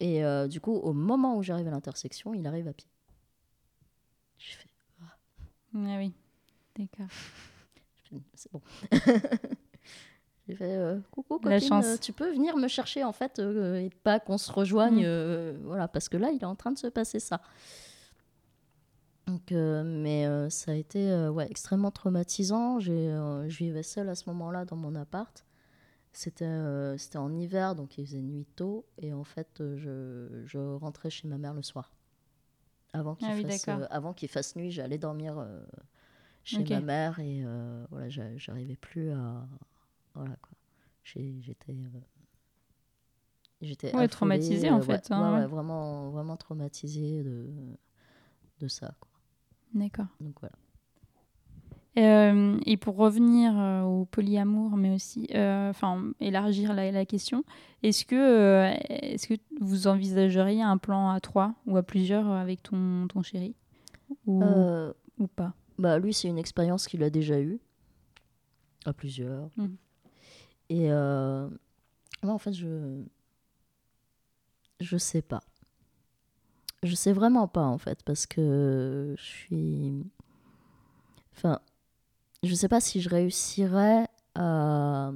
Et 0.00 0.24
euh, 0.24 0.46
du 0.46 0.60
coup, 0.60 0.74
au 0.74 0.92
moment 0.92 1.36
où 1.36 1.42
j'arrive 1.42 1.66
à 1.66 1.70
l'intersection, 1.70 2.34
il 2.34 2.46
arrive 2.46 2.68
à 2.68 2.72
pied. 2.72 2.88
Je 4.38 4.54
fais, 4.56 4.68
Ah 5.74 5.96
oui. 5.98 6.12
D'accord. 6.78 7.06
c'est 8.34 8.52
bon. 8.52 8.62
J'ai 10.48 10.54
fait 10.54 10.76
euh, 10.76 10.98
coucou 11.10 11.38
La 11.44 11.56
copine, 11.56 11.68
chance. 11.68 11.84
euh, 11.86 11.96
tu 11.98 12.12
peux 12.14 12.30
venir 12.30 12.56
me 12.56 12.68
chercher 12.68 13.04
en 13.04 13.12
fait 13.12 13.38
euh, 13.38 13.80
et 13.80 13.90
pas 13.90 14.18
qu'on 14.18 14.38
se 14.38 14.50
rejoigne, 14.50 15.02
Mm. 15.02 15.06
euh, 15.06 15.58
voilà, 15.64 15.88
parce 15.88 16.08
que 16.08 16.16
là 16.16 16.30
il 16.30 16.40
est 16.40 16.44
en 16.46 16.54
train 16.54 16.72
de 16.72 16.78
se 16.78 16.86
passer 16.86 17.20
ça. 17.20 17.42
Donc, 19.28 19.52
euh, 19.52 19.84
mais 19.84 20.26
euh, 20.26 20.48
ça 20.48 20.72
a 20.72 20.74
été 20.74 21.10
euh, 21.10 21.30
ouais, 21.30 21.46
extrêmement 21.50 21.90
traumatisant. 21.90 22.80
J'ai, 22.80 23.10
je 23.48 23.58
vivais 23.58 23.82
seule 23.82 24.08
à 24.08 24.14
ce 24.14 24.28
moment-là 24.30 24.64
dans 24.64 24.76
mon 24.76 24.94
appart. 24.94 25.44
C'était, 26.12 26.96
c'était 26.98 27.18
en 27.18 27.32
hiver, 27.36 27.74
donc 27.76 27.98
il 27.98 28.06
faisait 28.06 28.22
nuit 28.22 28.46
tôt. 28.56 28.86
Et 28.96 29.12
en 29.12 29.22
fait, 29.24 29.62
je, 29.76 30.42
je 30.46 30.58
rentrais 30.58 31.10
chez 31.10 31.28
ma 31.28 31.38
mère 31.38 31.54
le 31.54 31.62
soir. 31.62 31.92
Avant 32.94 33.14
qu'il, 33.14 33.28
Ah 33.28 33.34
oui, 33.36 33.42
fasse, 33.42 33.68
avant 33.90 34.14
qu'il 34.14 34.28
fasse 34.28 34.56
nuit, 34.56 34.70
j'allais 34.72 34.98
dormir 34.98 35.46
chez 36.44 36.64
ma 36.64 36.80
mère. 36.80 37.20
Et 37.20 37.44
voilà, 37.90 38.08
j'a- 38.08 38.36
j'arrivais 38.36 38.76
plus 38.76 39.10
à. 39.10 39.46
Voilà 40.14 40.34
quoi. 40.36 40.52
J'étais. 41.04 41.76
J'étais 43.60 43.92
Ouais, 43.94 44.08
traumatisée, 44.08 44.70
en 44.70 44.80
fait, 44.80 45.10
hein, 45.12 45.40
ouais, 45.40 45.46
vraiment, 45.46 46.10
vraiment 46.10 46.36
traumatisée 46.36 47.22
de, 47.22 47.48
de 48.60 48.68
ça. 48.68 48.94
Quoi. 49.00 49.07
D'accord. 49.74 50.06
Donc 50.20 50.34
voilà. 50.40 50.54
Euh, 51.98 52.60
et 52.64 52.76
pour 52.76 52.96
revenir 52.96 53.58
euh, 53.58 53.82
au 53.82 54.04
polyamour, 54.04 54.76
mais 54.76 54.94
aussi, 54.94 55.26
euh, 55.34 55.70
enfin, 55.70 56.12
élargir 56.20 56.72
la, 56.72 56.92
la 56.92 57.04
question, 57.04 57.44
est-ce 57.82 58.04
que, 58.04 58.72
est-ce 58.88 59.26
que 59.26 59.34
vous 59.60 59.88
envisageriez 59.88 60.62
un 60.62 60.78
plan 60.78 61.10
à 61.10 61.18
trois 61.18 61.54
ou 61.66 61.76
à 61.76 61.82
plusieurs 61.82 62.30
avec 62.30 62.62
ton, 62.62 63.08
ton 63.08 63.22
chéri 63.22 63.56
ou, 64.26 64.44
ou 65.18 65.26
pas? 65.26 65.54
Bah, 65.78 65.98
lui, 65.98 66.12
c'est 66.12 66.28
une 66.28 66.38
expérience 66.38 66.86
qu'il 66.86 67.02
a 67.02 67.10
déjà 67.10 67.40
eue, 67.40 67.58
à 68.84 68.92
plusieurs. 68.92 69.48
Mhm. 69.56 69.76
Et 70.70 70.88
moi, 72.22 72.34
en 72.34 72.38
fait, 72.38 72.52
je. 72.52 73.02
Je 74.80 74.96
sais 74.96 75.22
pas. 75.22 75.42
Je 76.82 76.94
sais 76.94 77.12
vraiment 77.12 77.48
pas, 77.48 77.64
en 77.64 77.78
fait, 77.78 78.02
parce 78.04 78.26
que 78.26 79.14
je 79.18 79.22
suis. 79.22 80.06
Enfin, 81.36 81.60
je 82.42 82.54
sais 82.54 82.68
pas 82.68 82.80
si 82.80 83.00
je 83.00 83.08
réussirais 83.08 84.06
à. 84.34 85.10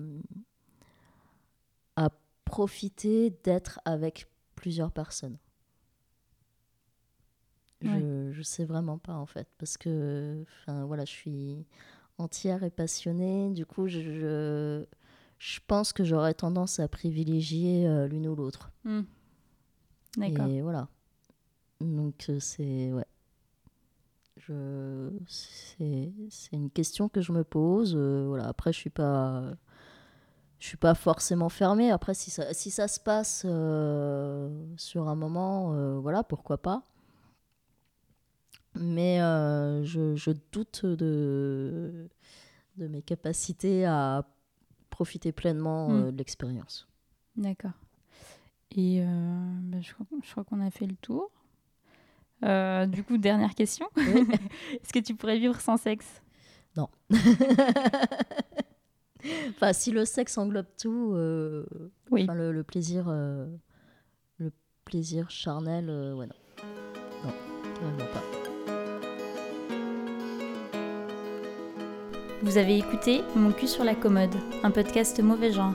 à 1.97 2.09
profiter 2.45 3.31
d'être 3.45 3.81
avec 3.85 4.27
plusieurs 4.57 4.91
personnes. 4.93 5.39
Je, 7.81 8.31
je 8.33 8.43
sais 8.43 8.65
vraiment 8.65 8.99
pas 8.99 9.15
en 9.15 9.27
fait 9.27 9.49
parce 9.59 9.77
que 9.77 10.45
enfin 10.63 10.85
voilà 10.85 11.05
je 11.05 11.11
suis 11.11 11.67
entière 12.17 12.63
et 12.63 12.71
passionnée 12.71 13.51
du 13.51 13.67
coup 13.67 13.89
je 13.89 13.99
je, 14.01 14.85
je 15.41 15.61
pense 15.67 15.93
que 15.93 16.05
j'aurais 16.05 16.35
tendance 16.35 16.79
à 16.79 16.87
privilégier 16.87 17.89
euh, 17.89 18.07
l'une 18.07 18.29
ou 18.29 18.37
l'autre 18.37 18.71
Hmm. 18.85 19.01
D'accord. 20.17 20.47
et 20.47 20.63
voilà 20.63 20.87
donc 21.83 22.27
euh, 22.29 22.39
c'est 22.41 22.93
ouais 22.93 23.07
je 24.37 25.11
c'est 25.29 26.13
c'est 26.31 26.57
une 26.57 26.71
question 26.71 27.09
que 27.09 27.21
je 27.21 27.33
me 27.33 27.45
pose 27.45 27.95
euh, 27.97 28.25
voilà 28.29 28.49
après 28.49 28.73
je 28.73 28.79
suis 28.79 28.91
pas 28.91 29.53
je 30.59 30.67
suis 30.67 30.77
pas 30.77 30.95
forcément 30.95 31.49
fermée 31.49 31.91
après 31.91 32.15
si 32.15 32.31
ça 32.31 32.53
si 32.55 32.71
ça 32.71 32.89
se 32.89 32.99
passe 33.01 33.43
euh, 33.45 34.49
sur 34.77 35.09
un 35.09 35.15
moment 35.17 35.75
euh, 35.75 35.99
voilà 35.99 36.23
pourquoi 36.25 36.59
pas 36.59 36.83
mais 38.75 39.19
je, 39.85 40.15
je 40.17 40.31
doute 40.51 40.87
de, 40.87 42.09
de 42.79 42.89
mes 42.89 43.03
capacités 43.03 43.85
à 43.85 44.27
profiter 44.91 45.31
pleinement 45.33 45.89
Mm. 45.91 45.93
euh, 45.95 46.11
de 46.13 46.17
l'expérience. 46.17 46.89
D'accord. 47.37 47.73
Et 48.75 49.03
bah, 49.05 49.81
je, 49.83 49.93
crois- 49.93 50.07
je 50.23 50.31
crois 50.31 50.45
qu'on 50.45 50.61
a 50.61 50.71
fait 50.71 50.87
le 50.87 50.97
tour. 50.97 51.31
Euh, 52.45 52.87
du 52.87 53.05
coup, 53.05 53.19
dernière 53.19 53.55
question. 53.55 53.87
Oui. 53.97 54.27
Est-ce 54.83 54.93
que 54.93 54.99
tu 54.99 55.15
pourrais 55.15 55.39
vivre 55.39 55.61
sans 55.61 55.77
sexe? 55.77 56.21
Enfin, 59.51 59.73
si 59.73 59.93
le 59.93 60.05
sexe 60.05 60.37
englobe 60.37 60.67
tout, 60.81 61.13
euh, 61.15 61.65
Oui. 62.11 62.25
enfin, 62.25 62.35
le, 62.35 62.51
le 62.51 62.65
plaisir, 62.65 63.05
euh, 63.09 63.47
le 64.39 64.51
plaisir 64.85 65.31
charnel, 65.31 65.89
euh, 65.89 66.13
ouais, 66.15 66.27
non. 66.27 66.35
Non, 67.25 67.33
vraiment 67.81 68.11
pas. 68.13 68.23
Vous 72.43 72.59
avez 72.59 72.79
écouté 72.79 73.21
Mon 73.37 73.53
cul 73.53 73.69
sur 73.69 73.85
la 73.85 73.95
commode, 73.95 74.35
un 74.65 74.73
podcast 74.73 75.21
mauvais 75.23 75.53
genre. 75.53 75.75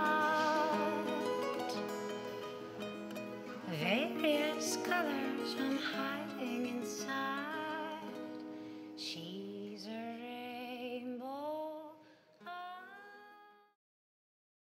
various 3.81 4.77
colors 4.85 5.53
from 5.57 5.75
high. 5.77 6.20